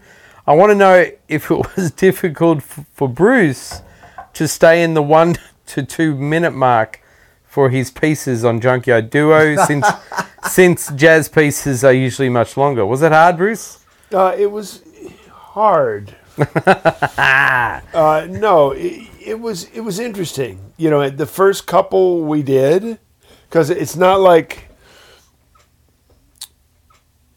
[0.49, 3.83] I want to know if it was difficult f- for Bruce
[4.33, 5.37] to stay in the one
[5.67, 7.03] to two minute mark
[7.45, 9.87] for his pieces on Junkyard Duo since
[10.49, 12.87] since jazz pieces are usually much longer.
[12.87, 13.85] Was it hard, Bruce?
[14.11, 14.83] Uh, it was
[15.31, 16.17] hard.
[16.67, 20.73] uh, no, it, it was it was interesting.
[20.79, 22.99] You know, the first couple we did,
[23.51, 24.68] because it's not like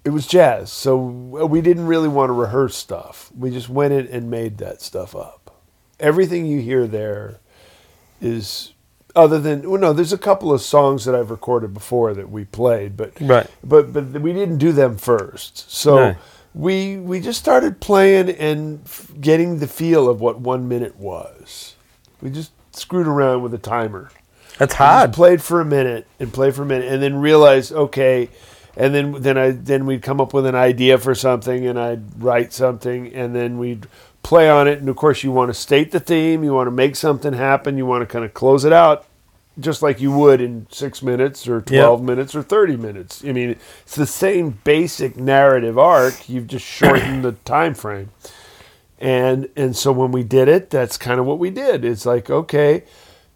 [0.04, 3.32] it was jazz, so uh, we didn't really want to rehearse stuff.
[3.38, 5.62] We just went in and made that stuff up.
[6.00, 7.38] Everything you hear there
[8.20, 8.74] is
[9.16, 9.94] other than well, no.
[9.94, 13.48] There's a couple of songs that I've recorded before that we played, but Right.
[13.64, 15.70] but but we didn't do them first.
[15.72, 16.16] So No.
[16.56, 21.76] we we just started playing and f- getting the feel of what one minute was.
[22.22, 24.12] We just screwed around with a timer.
[24.58, 25.14] That's hard.
[25.14, 28.30] played for a minute and played for a minute, and then realized okay,
[28.82, 32.22] and then then I then we'd come up with an idea for something, and I'd
[32.22, 33.86] write something, and then we'd
[34.24, 34.80] play on it.
[34.80, 37.78] And of course, you want to state the theme, you want to make something happen,
[37.78, 39.06] you want to kind of close it out,
[39.60, 43.24] just like you would in six minutes or twelve minutes or thirty minutes.
[43.24, 43.52] I mean,
[43.84, 46.28] it's the same basic narrative arc.
[46.28, 48.10] You've just shortened the time frame
[49.02, 52.30] and and so when we did it that's kind of what we did it's like
[52.30, 52.84] okay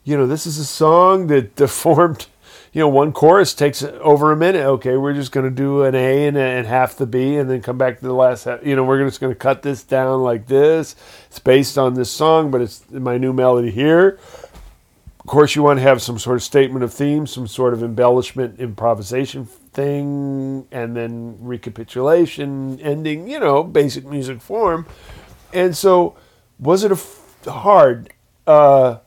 [0.04, 2.28] you know this is a song that that formed
[2.76, 4.66] you know one chorus takes over a minute.
[4.66, 7.62] Okay we're just going to do an a and, and half the b and then
[7.62, 10.22] come back to the last half you know we're just going to cut this down
[10.22, 10.94] like this.
[11.28, 14.20] It's based on this song but it's my new melody here.
[15.22, 17.82] Of course you want to have some sort of statement of theme some sort of
[17.82, 24.86] embellishment improvisation thing and then recapitulation ending you know basic music form.
[25.54, 26.18] And so
[26.60, 28.12] was it a f- hard?
[28.46, 28.98] Uh,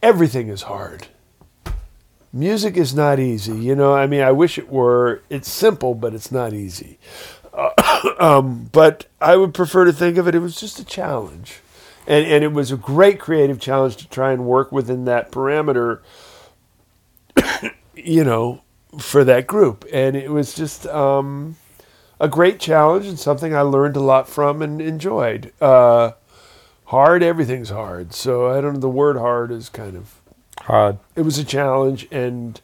[0.00, 1.08] everything is hard
[2.32, 6.14] music is not easy you know i mean i wish it were it's simple but
[6.14, 6.98] it's not easy
[7.52, 11.60] Uh, um, but i would prefer to think of it it was just a challenge
[12.06, 16.00] and, and it was a great creative challenge to try and work within that parameter
[17.94, 18.62] you know
[18.98, 21.56] for that group and it was just um,
[22.22, 25.52] a great challenge and something I learned a lot from and enjoyed.
[25.60, 26.12] Uh,
[26.84, 28.14] hard, everything's hard.
[28.14, 28.80] So I don't know.
[28.80, 30.21] The word hard is kind of.
[30.62, 30.98] Hard.
[31.16, 32.60] It was a challenge, and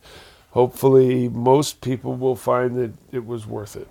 [0.51, 3.88] hopefully, most people will find that it was worth it.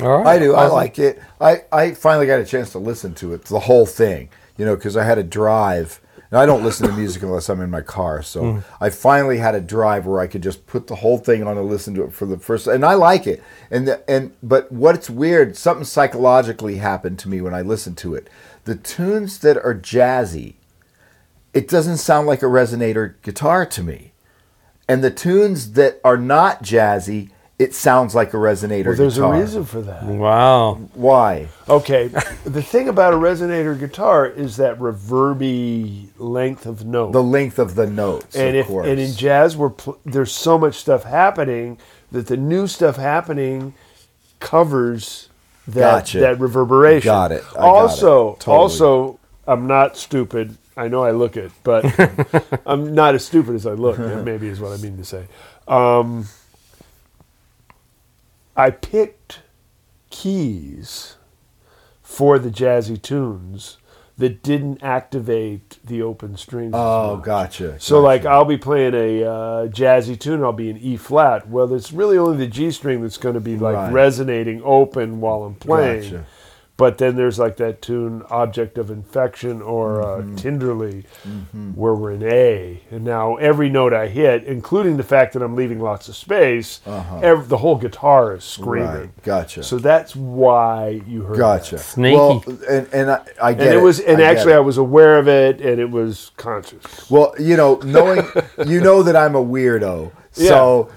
[0.00, 0.36] All right.
[0.36, 0.54] I do.
[0.54, 1.20] I like it.
[1.40, 4.74] I, I finally got a chance to listen to it, the whole thing, you know,
[4.74, 6.00] because I had a drive.
[6.30, 8.20] And I don't listen to music unless I'm in my car.
[8.22, 8.58] So hmm.
[8.80, 11.68] I finally had a drive where I could just put the whole thing on and
[11.68, 12.66] listen to it for the first.
[12.66, 13.40] And I like it.
[13.70, 18.16] And the, and but what's weird, something psychologically happened to me when I listened to
[18.16, 18.28] it.
[18.64, 20.54] The tunes that are jazzy,
[21.54, 24.12] it doesn't sound like a resonator guitar to me.
[24.88, 29.34] And the tunes that are not jazzy, it sounds like a resonator Well, there's guitar.
[29.34, 30.02] a reason for that.
[30.04, 30.74] Wow.
[30.92, 31.48] Why?
[31.68, 32.08] Okay,
[32.44, 37.12] the thing about a resonator guitar is that reverby length of note.
[37.12, 38.88] The length of the notes, and of if course.
[38.88, 41.78] and in jazz we're pl- there's so much stuff happening
[42.12, 43.72] that the new stuff happening
[44.40, 45.28] covers
[45.66, 46.18] that Gotcha.
[46.20, 47.06] that reverberation.
[47.06, 47.42] Got it.
[47.52, 48.40] I got also, it.
[48.40, 48.56] Totally.
[48.56, 50.58] also, I'm not stupid.
[50.76, 51.84] I know I look it, but
[52.66, 53.98] I'm not as stupid as I look.
[54.24, 55.26] maybe is what I mean to say.
[55.68, 56.26] Um,
[58.56, 59.40] I picked
[60.10, 61.16] keys
[62.02, 63.78] for the jazzy tunes
[64.16, 66.72] that didn't activate the open strings.
[66.76, 67.80] oh, gotcha.
[67.80, 68.24] So like.
[68.24, 71.48] I'll be playing a uh, jazzy tune, I'll be in E flat.
[71.48, 73.92] Well, it's really only the G string that's going to be like Right.
[73.92, 76.02] resonating open while I'm playing.
[76.02, 76.26] Gotcha.
[76.76, 80.34] But then there's like that tune, Object of Infection or uh, Mm-hmm.
[80.36, 81.04] Tinderly,
[81.74, 82.80] where we're in A.
[82.90, 86.80] And now every note I hit, including the fact that I'm leaving lots of space,
[86.86, 88.88] ev- the whole guitar is screaming.
[88.88, 88.98] Uh-huh.
[88.98, 89.22] Right.
[89.22, 89.62] Gotcha.
[89.62, 91.76] So that's why you heard gotcha.
[91.76, 91.82] that.
[91.82, 92.16] Sneaky.
[92.16, 94.54] Well, and and I, I get And it was, and I actually.
[94.54, 97.08] I was aware of it, and it was conscious.
[97.10, 98.26] Well, you know, knowing
[98.66, 100.90] you know that I'm a weirdo, so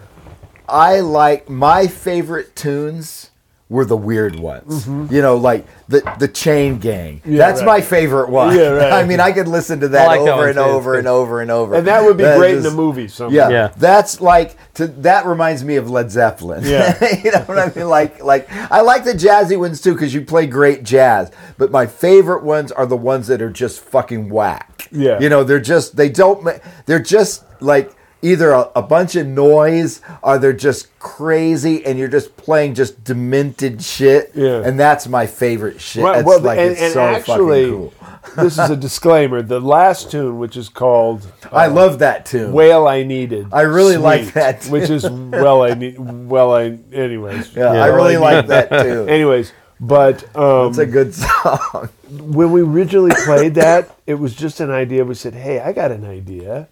[0.68, 3.30] I like my favorite tunes
[3.70, 4.88] were the weird ones.
[4.88, 7.20] You know, like the the Chain Gang.
[7.20, 7.32] Mm-hmm.
[7.34, 7.66] Yeah, That's right.
[7.66, 8.56] my favorite one.
[8.56, 8.94] Yeah, right.
[8.94, 11.08] I mean, I could listen to that I like that over one and over and
[11.08, 11.76] over and over.
[11.76, 13.08] And that would be That great in is- a movie.
[13.10, 13.36] Someday.
[13.36, 13.68] Yeah, Yeah.
[13.76, 16.64] that's like to, that reminds me of Led Zeppelin.
[16.64, 16.98] Yeah.
[17.24, 17.90] you know what I mean?
[17.90, 21.30] Like, like I like the jazzy ones too because you play great jazz.
[21.58, 24.88] But my favorite ones are the ones that are just fucking whack.
[24.92, 25.20] Yeah.
[25.20, 26.48] you know they're just they don't
[26.86, 32.08] they're just like either a, a bunch of noise or they're just crazy and you're
[32.08, 34.32] just playing just demented shit.
[34.34, 34.62] Yeah.
[34.66, 36.04] and that's my favorite shit.
[36.04, 37.94] Right, It's well, like and, it's and so actually, fucking cool.
[38.44, 39.42] this is a disclaimer.
[39.42, 42.52] The last tune, which is called I love that tune.
[42.52, 44.72] "Whale I Needed," I really like that too.
[44.74, 45.98] which is well I need.
[46.00, 47.56] Well, I anyways.
[47.56, 47.84] yeah, Yeah.
[47.84, 49.06] I really I like that too.
[49.08, 51.90] Anyways, but um, It's a good song.
[52.10, 55.06] when we originally played that, it was just an idea.
[55.06, 56.68] We said, "Hey, I got an idea,"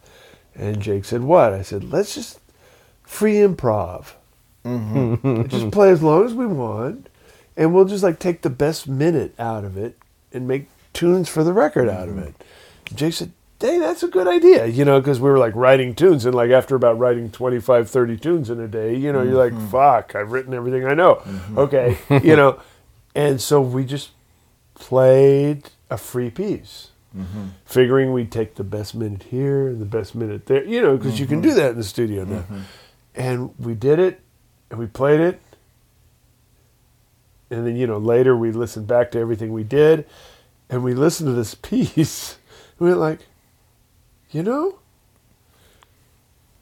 [0.55, 2.39] and Jake said, "What?" I said, "Let's just
[3.03, 4.13] free improv."
[4.63, 5.47] Mm-hmm.
[5.47, 7.07] just play as long as we want,
[7.55, 9.97] and we'll just like take the best minute out of it
[10.33, 12.29] and make tunes for the record out of mm-hmm.
[12.29, 12.43] it.
[12.95, 16.25] Jake said, "Hey, that's a good idea," you know, because we were like writing tunes,
[16.25, 19.53] and like after about writing 25, 30 tunes in a day, you know, you're like,
[19.53, 19.67] mm-hmm.
[19.67, 21.21] "Fuck, I've written everything I know."
[21.55, 22.59] Okay, you know,
[23.13, 24.09] and so we just
[24.73, 26.89] played a free piece.
[27.65, 31.19] Figuring we'd take the best minute here and the best minute there, you know, because
[31.19, 31.57] you can do mm-hmm.
[31.57, 32.39] that in the studio now.
[32.39, 32.59] Mm-hmm.
[33.15, 34.21] And we did it,
[34.69, 35.41] and we played it,
[37.49, 40.05] and then you know later we listened back to everything we did,
[40.69, 42.37] and we listened to this piece.
[42.77, 43.19] and We went like,
[44.31, 44.79] you know,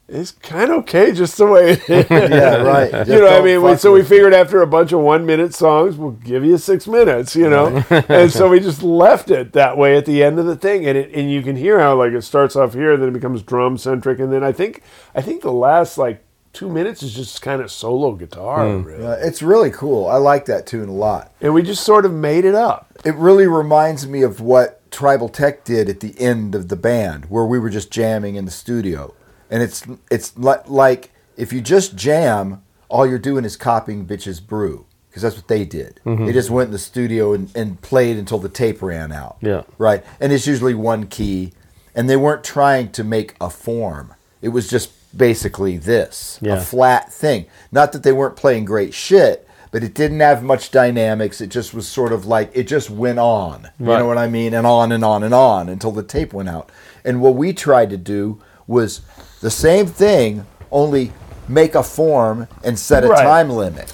[0.08, 2.10] it's kind of okay just the way it is.
[2.10, 2.92] Yeah, right.
[2.92, 4.10] Just you know, what I mean, we, so we with it.
[4.10, 7.36] figured after a bunch of one-minute songs, we'll give you six minutes.
[7.36, 10.56] You know, and so we just left it that way at the end of the
[10.58, 13.14] thing, and it, and you can hear how like it starts off here, then it
[13.14, 14.84] becomes drum centric, and then I think
[15.16, 19.04] I think the last like two minutes is just kind of solo guitar, really.
[19.06, 20.06] Uh, it's really cool.
[20.08, 21.32] I like that tune a lot.
[21.42, 22.92] and we just sort of made it up.
[23.04, 27.26] It really reminds me of what Tribal Tech did at the end of the band,
[27.26, 29.14] where we were just jamming in the studio.
[29.50, 34.46] And it's it's li- like if you just jam, all you're doing is copying Bitches
[34.46, 36.00] Brew, because that's what they did.
[36.06, 36.26] Mm-hmm.
[36.26, 39.38] They just went in the studio and, and played until the tape ran out.
[39.42, 39.64] Yeah.
[39.78, 40.04] Right.
[40.20, 41.54] And it's usually one key,
[41.96, 44.14] and they weren't trying to make a form.
[44.42, 46.56] It was just basically this Yeah.
[46.58, 47.46] a flat thing.
[47.72, 51.42] Not that they weren't playing great shit, but it didn't have much dynamics.
[51.42, 53.70] It just was sort of like it just went on.
[53.80, 54.54] You know what I mean?
[54.54, 56.72] And on and on and on until the tape went out.
[57.06, 59.02] And what we tried to do was
[59.42, 61.12] the same thing, only
[61.48, 63.24] make a form and set a Right.
[63.24, 63.88] time limit.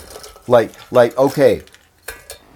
[0.48, 1.64] Like like okay,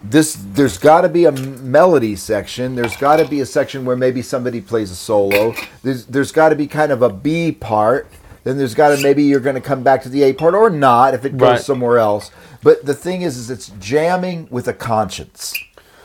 [0.03, 2.75] this there's got to be a melody section.
[2.75, 5.55] There's got to be a section where maybe somebody plays a solo.
[5.83, 8.07] There's there's got to be kind of a B part.
[8.43, 10.69] Then there's got to maybe you're going to come back to the A part or
[10.69, 11.61] not if it goes Right.
[11.61, 12.29] somewhere else.
[12.61, 15.53] But the thing is, is it's jamming with a conscience.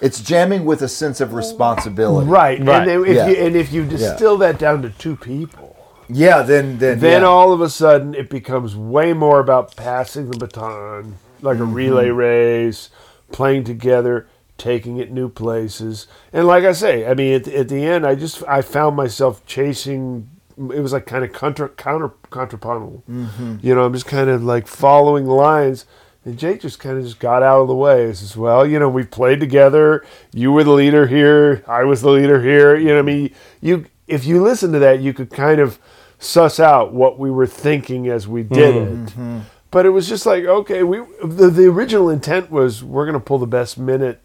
[0.01, 2.29] It's jamming with a sense of responsibility.
[2.29, 2.61] Right.
[2.65, 2.87] Right.
[2.87, 3.27] And, if Yeah.
[3.29, 5.68] you, and if you distill that down to two people,
[6.09, 6.43] Yeah.
[6.43, 7.29] Then then then yeah.
[7.29, 11.75] all of a sudden it becomes way more about passing the baton, like a mm-hmm.
[11.75, 12.91] relay race,
[13.31, 16.07] playing together, taking it new places.
[16.33, 18.97] And like I say, I mean, at, the- at the end, I just I found
[18.97, 20.29] myself chasing.
[20.57, 23.05] It was like kind of counter counter contrapuntal.
[23.09, 23.57] Mm-hmm.
[23.63, 25.87] You know, I'm just kind of like following lines.
[26.25, 28.09] And Jake just kind of just got out of the way.
[28.09, 30.05] He says, "Well, you know, we've played together.
[30.33, 31.63] You were the leader here.
[31.67, 32.77] I was the leader here.
[32.77, 35.79] You know, what I mean, you if you listen to that, you could kind of
[36.19, 38.81] suss out what we were thinking as we did hmm.
[38.81, 39.07] it.
[39.11, 39.39] Mm-hmm.
[39.71, 43.21] But it was just like, okay, we the, the original intent was we're going to
[43.21, 44.21] pull the best minute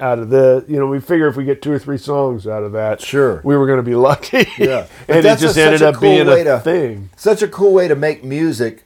[0.00, 0.64] out of the.
[0.68, 3.42] You know, we figure if we get two or three songs out of that, Sure.
[3.44, 4.48] we were going to be lucky.
[4.58, 4.86] Yeah.
[5.08, 7.10] And it that's just a- ended up cool being a to- thing.
[7.16, 8.84] such a cool way to make music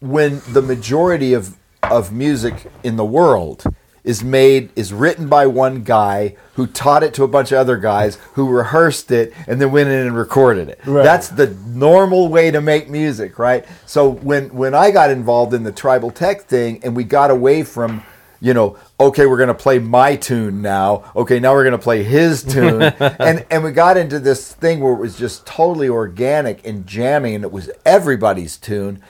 [0.00, 3.64] when the majority of of music in the world
[4.04, 7.76] is made is written by one guy who taught it to a bunch of other
[7.76, 10.80] guys who rehearsed it and then went in and recorded it.
[10.84, 11.04] Right.
[11.04, 13.64] That's the normal way to make music, right?
[13.86, 17.62] So when when I got involved in the tribal tech thing and we got away
[17.62, 18.02] from
[18.40, 21.12] you know, okay, we're going to play my tune now.
[21.14, 22.82] Okay, now we're going to play his tune.
[23.00, 27.36] and and we got into this thing where it was just totally organic and jamming
[27.36, 29.00] and it was everybody's tune.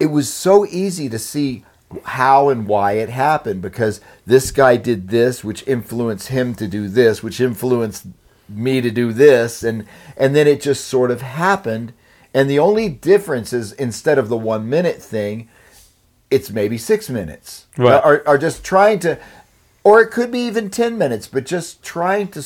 [0.00, 1.66] It was so easy to see
[2.04, 6.88] how and why it happened because this guy did this which influenced him to do
[6.88, 8.06] this which influenced
[8.48, 9.86] me to do this and
[10.16, 11.92] and then it just sort of happened
[12.34, 15.48] and the only difference is instead of the 1 minute thing
[16.32, 17.66] it's maybe six minutes.
[17.76, 18.02] Right.
[18.02, 19.18] Are, are just trying to,
[19.84, 22.42] or it could be even ten minutes, but just trying to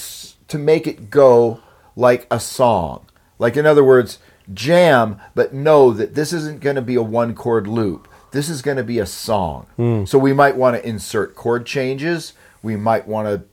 [0.48, 1.60] to make it go
[1.94, 3.06] like a song.
[3.38, 4.18] Like in other words,
[4.52, 8.08] jam, but know that this isn't going to be a one chord loop.
[8.32, 9.66] This is going to be a song.
[9.76, 10.04] Hmm.
[10.04, 12.32] So we might want to insert chord changes.
[12.62, 13.44] We might want to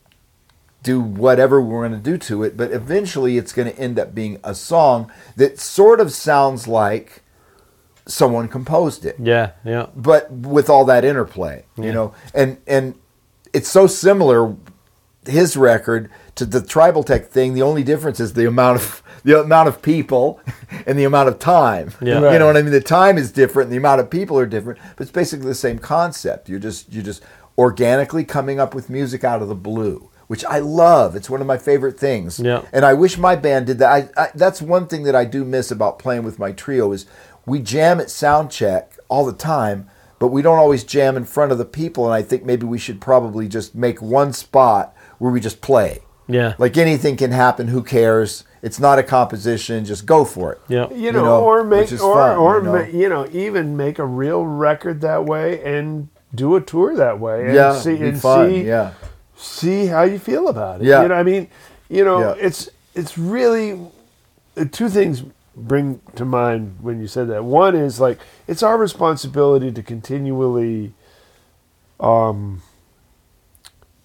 [0.81, 4.13] do whatever we're going to do to it, but eventually it's going to end up
[4.13, 7.21] being a song that sort of sounds like
[8.05, 9.87] someone composed it Yeah, yeah.
[9.95, 12.95] but with all that interplay, you know, and and
[13.53, 14.55] it's so similar
[15.25, 17.53] his record to the tribal tech thing.
[17.53, 20.39] The only difference is the amount of the amount of people
[20.85, 21.93] and the amount of time.
[22.01, 22.31] Yeah.
[22.31, 22.71] you know what I mean.
[22.71, 25.55] The time is different, and the amount of people are different, but it's basically the
[25.55, 26.49] same concept.
[26.49, 27.23] You're just you're just
[27.57, 30.09] organically coming up with music out of the blue.
[30.27, 31.15] Which I love.
[31.15, 32.39] It's one of my favorite things.
[32.39, 32.63] Yeah.
[32.71, 34.09] And I wish my band did that.
[34.17, 37.05] I, I, that's one thing that I do miss about playing with my trio is
[37.45, 41.51] we jam at sound check all the time, but we don't always jam in front
[41.51, 42.05] of the people.
[42.05, 45.99] And I think maybe we should probably just make one spot where we just play.
[46.27, 46.55] Yeah.
[46.57, 47.67] Like anything can happen.
[47.67, 48.45] Who cares?
[48.63, 49.83] It's not a composition.
[49.85, 50.61] Just go for it.
[50.69, 50.89] yeah.
[50.91, 52.71] you know, know, or make or fun, or you know.
[52.71, 57.19] ma- you know even make a real record that way and do a tour that
[57.19, 58.49] way and Yeah, see and fun.
[58.49, 58.93] see yeah,
[59.35, 60.87] see how you feel about it.
[60.87, 61.01] Yeah.
[61.03, 61.47] You know, I mean,
[61.89, 62.35] you know, Yeah.
[62.47, 63.79] it's it's really
[64.55, 65.23] uh, two things
[65.55, 67.43] bring to mind when you said that.
[67.43, 70.93] One is like it's our responsibility to continually
[71.99, 72.61] um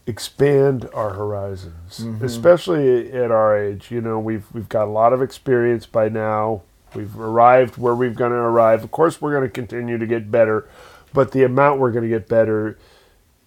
[0.09, 2.25] expand our horizons, Mm-hmm.
[2.25, 3.91] especially at our age.
[3.91, 6.63] You know, we've we've got a lot of experience by now.
[6.95, 8.83] We've arrived where we've going to arrive.
[8.83, 10.67] Of course, we're going to continue to get better,
[11.13, 12.79] but the amount we're going to get better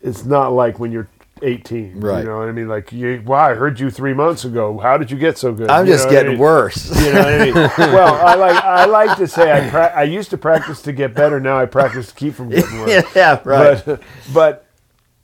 [0.03, 1.07] it's not like when you're
[1.43, 1.99] 18.
[1.99, 2.19] Right.
[2.19, 2.67] You know what I mean?
[2.67, 4.79] Like, you, wow, I heard you three months ago.
[4.79, 5.69] How did you get so good?
[5.69, 6.39] I'm You just what I getting mean?
[6.39, 6.89] worse.
[7.05, 7.53] You know what I mean?
[7.93, 11.13] well, I like I like to say I pra- I used to practice to get
[11.13, 11.39] better.
[11.39, 13.05] Now I practice to keep from getting worse.
[13.15, 13.83] yeah, right.
[13.85, 14.01] But
[14.33, 14.65] but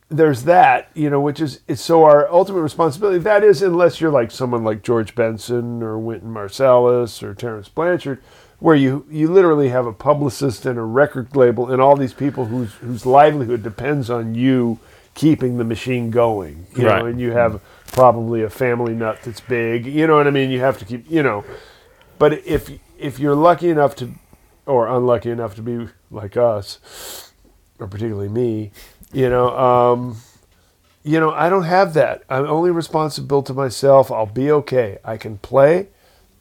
[0.09, 3.19] there's that, you know, which is it's so our ultimate responsibility.
[3.19, 8.21] That is, unless you're like someone like George Benson or Wynton Marsalis or Terence Blanchard,
[8.59, 12.45] where you you literally have a publicist and a record label and all these people
[12.45, 14.79] whose whose livelihood depends on you
[15.13, 16.67] keeping the machine going.
[16.75, 16.99] You Right.
[16.99, 17.59] know, and you have
[17.91, 19.85] probably a family nut that's big.
[19.85, 20.51] You know what I mean?
[20.51, 21.43] You have to keep, you know.
[22.17, 24.11] But if if you're lucky enough to,
[24.65, 27.31] or unlucky enough to be like us,
[27.79, 28.71] or particularly me,
[29.13, 30.17] you know, um,
[31.03, 32.23] you know, I don't have that.
[32.29, 34.11] I'm only responsible to myself.
[34.11, 34.97] I'll be okay.
[35.03, 35.87] I can play,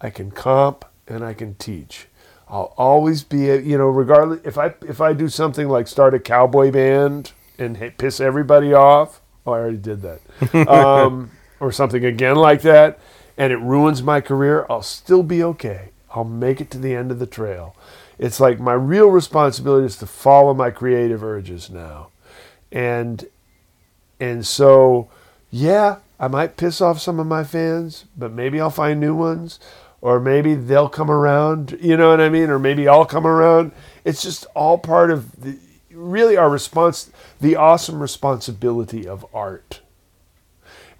[0.00, 2.08] I can comp, and I can teach.
[2.48, 6.14] I'll always be, a, you know, regardless if I if I do something like start
[6.14, 9.20] a cowboy band and hit- piss everybody off.
[9.46, 10.68] Oh, I already did that.
[10.68, 12.98] um, or something again like that,
[13.36, 14.66] and it ruins my career.
[14.68, 15.90] I'll still be okay.
[16.10, 17.76] I'll make it to the end of the trail.
[18.18, 22.08] It's like my real responsibility is to follow my creative urges now,
[22.76, 23.26] and
[24.20, 25.08] and so,
[25.50, 29.58] yeah, I might piss off some of my fans, but maybe I'll find new ones,
[30.02, 31.78] or maybe they'll come around.
[31.80, 32.50] You know what I mean?
[32.50, 33.72] Or maybe I'll come around.
[34.04, 35.58] It's just all part of the,
[35.90, 37.10] really our response,
[37.40, 39.80] the awesome responsibility of art.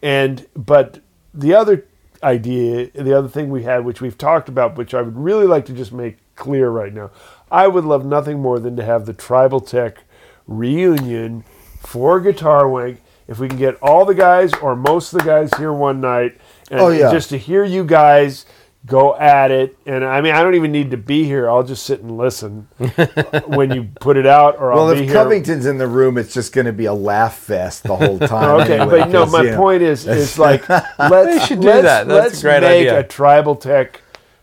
[0.02, 1.00] And but
[1.34, 1.84] the other
[2.22, 5.66] idea, the other thing we had, which we've talked about, which I would really like
[5.66, 7.10] to just make clear right now,
[7.50, 10.04] I would love nothing more than to have the Tribal Tech
[10.46, 11.44] reunion
[11.86, 13.00] for Guitar Wank.
[13.28, 16.38] If we can get all the guys or most of the guys here one night,
[16.70, 17.10] and Oh, yeah.
[17.10, 18.46] just to hear you guys
[18.86, 19.76] go at it.
[19.84, 21.50] And I mean, I don't even need to be here.
[21.50, 22.68] I'll just sit and listen
[23.46, 25.14] when you put it out, or Well, I'll be if here.
[25.14, 28.60] Covington's in the room, it's just going to be a laugh fest the whole time.
[28.60, 32.06] Okay, anyway, but no, my you know, point is, is like let's should let's, that.
[32.06, 33.00] That's let's great make idea.
[33.00, 34.02] a tribal tech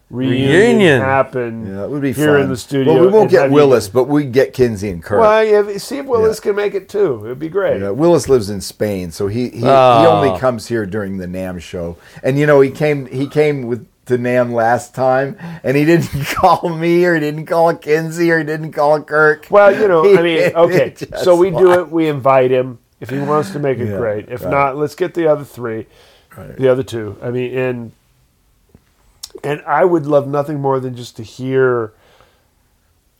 [0.09, 1.01] reunion, Reunion.
[1.01, 1.67] happen.
[1.67, 2.41] Yeah, it would be here fun.
[2.41, 2.93] in the studio.
[2.93, 5.19] Well, we won't get have you- Willis, but we get Kinsey and Kirk.
[5.19, 7.21] Well, yeah, see if Willis can make it too.
[7.25, 7.81] It'd be great.
[7.81, 10.07] Yeah, Willis lives in Spain, so he he, he Oh.
[10.17, 10.37] only ah.
[10.37, 11.97] comes here during the NAMM show.
[12.21, 16.25] And you know, he came he came with to NAMM last time, and he didn't
[16.35, 19.47] call me or he didn't call Kinsey or he didn't call Kirk.
[19.49, 20.93] Well, you know, He I mean, okay.
[21.23, 21.89] So we do it.
[21.89, 24.27] We invite him if he wants to make it Yeah, great.
[24.29, 24.51] If right.
[24.51, 25.87] not, let's get the other three,
[26.57, 27.15] the other two.
[27.21, 27.91] I mean, and
[29.43, 31.93] and I would love nothing more than just to hear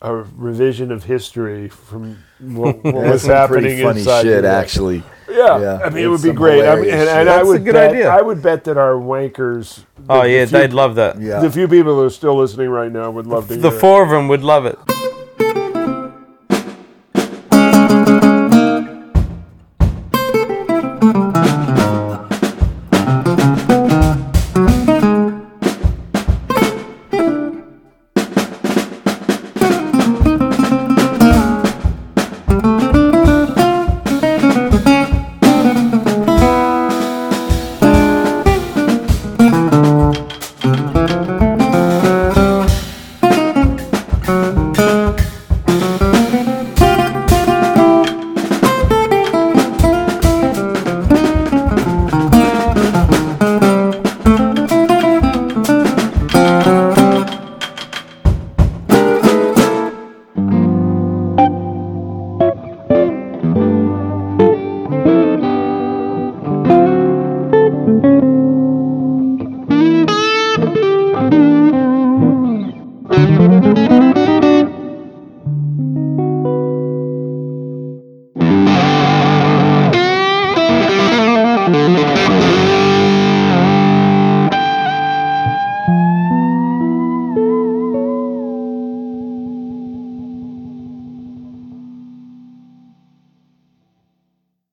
[0.01, 5.03] a revision of history from what, what was happening funny inside shit, the- actually.
[5.29, 6.63] Yeah, Yeah, I mean, it would be great.
[6.65, 8.09] I mean, and, and I would good bet, idea.
[8.09, 9.83] I would bet that our wankers.
[10.09, 11.19] Oh yeah, few- they'd love that.
[11.19, 11.39] Yeah.
[11.39, 13.55] The few people who are still listening right now would love to.
[13.55, 13.81] The hear it.
[13.81, 14.77] four of them would love it.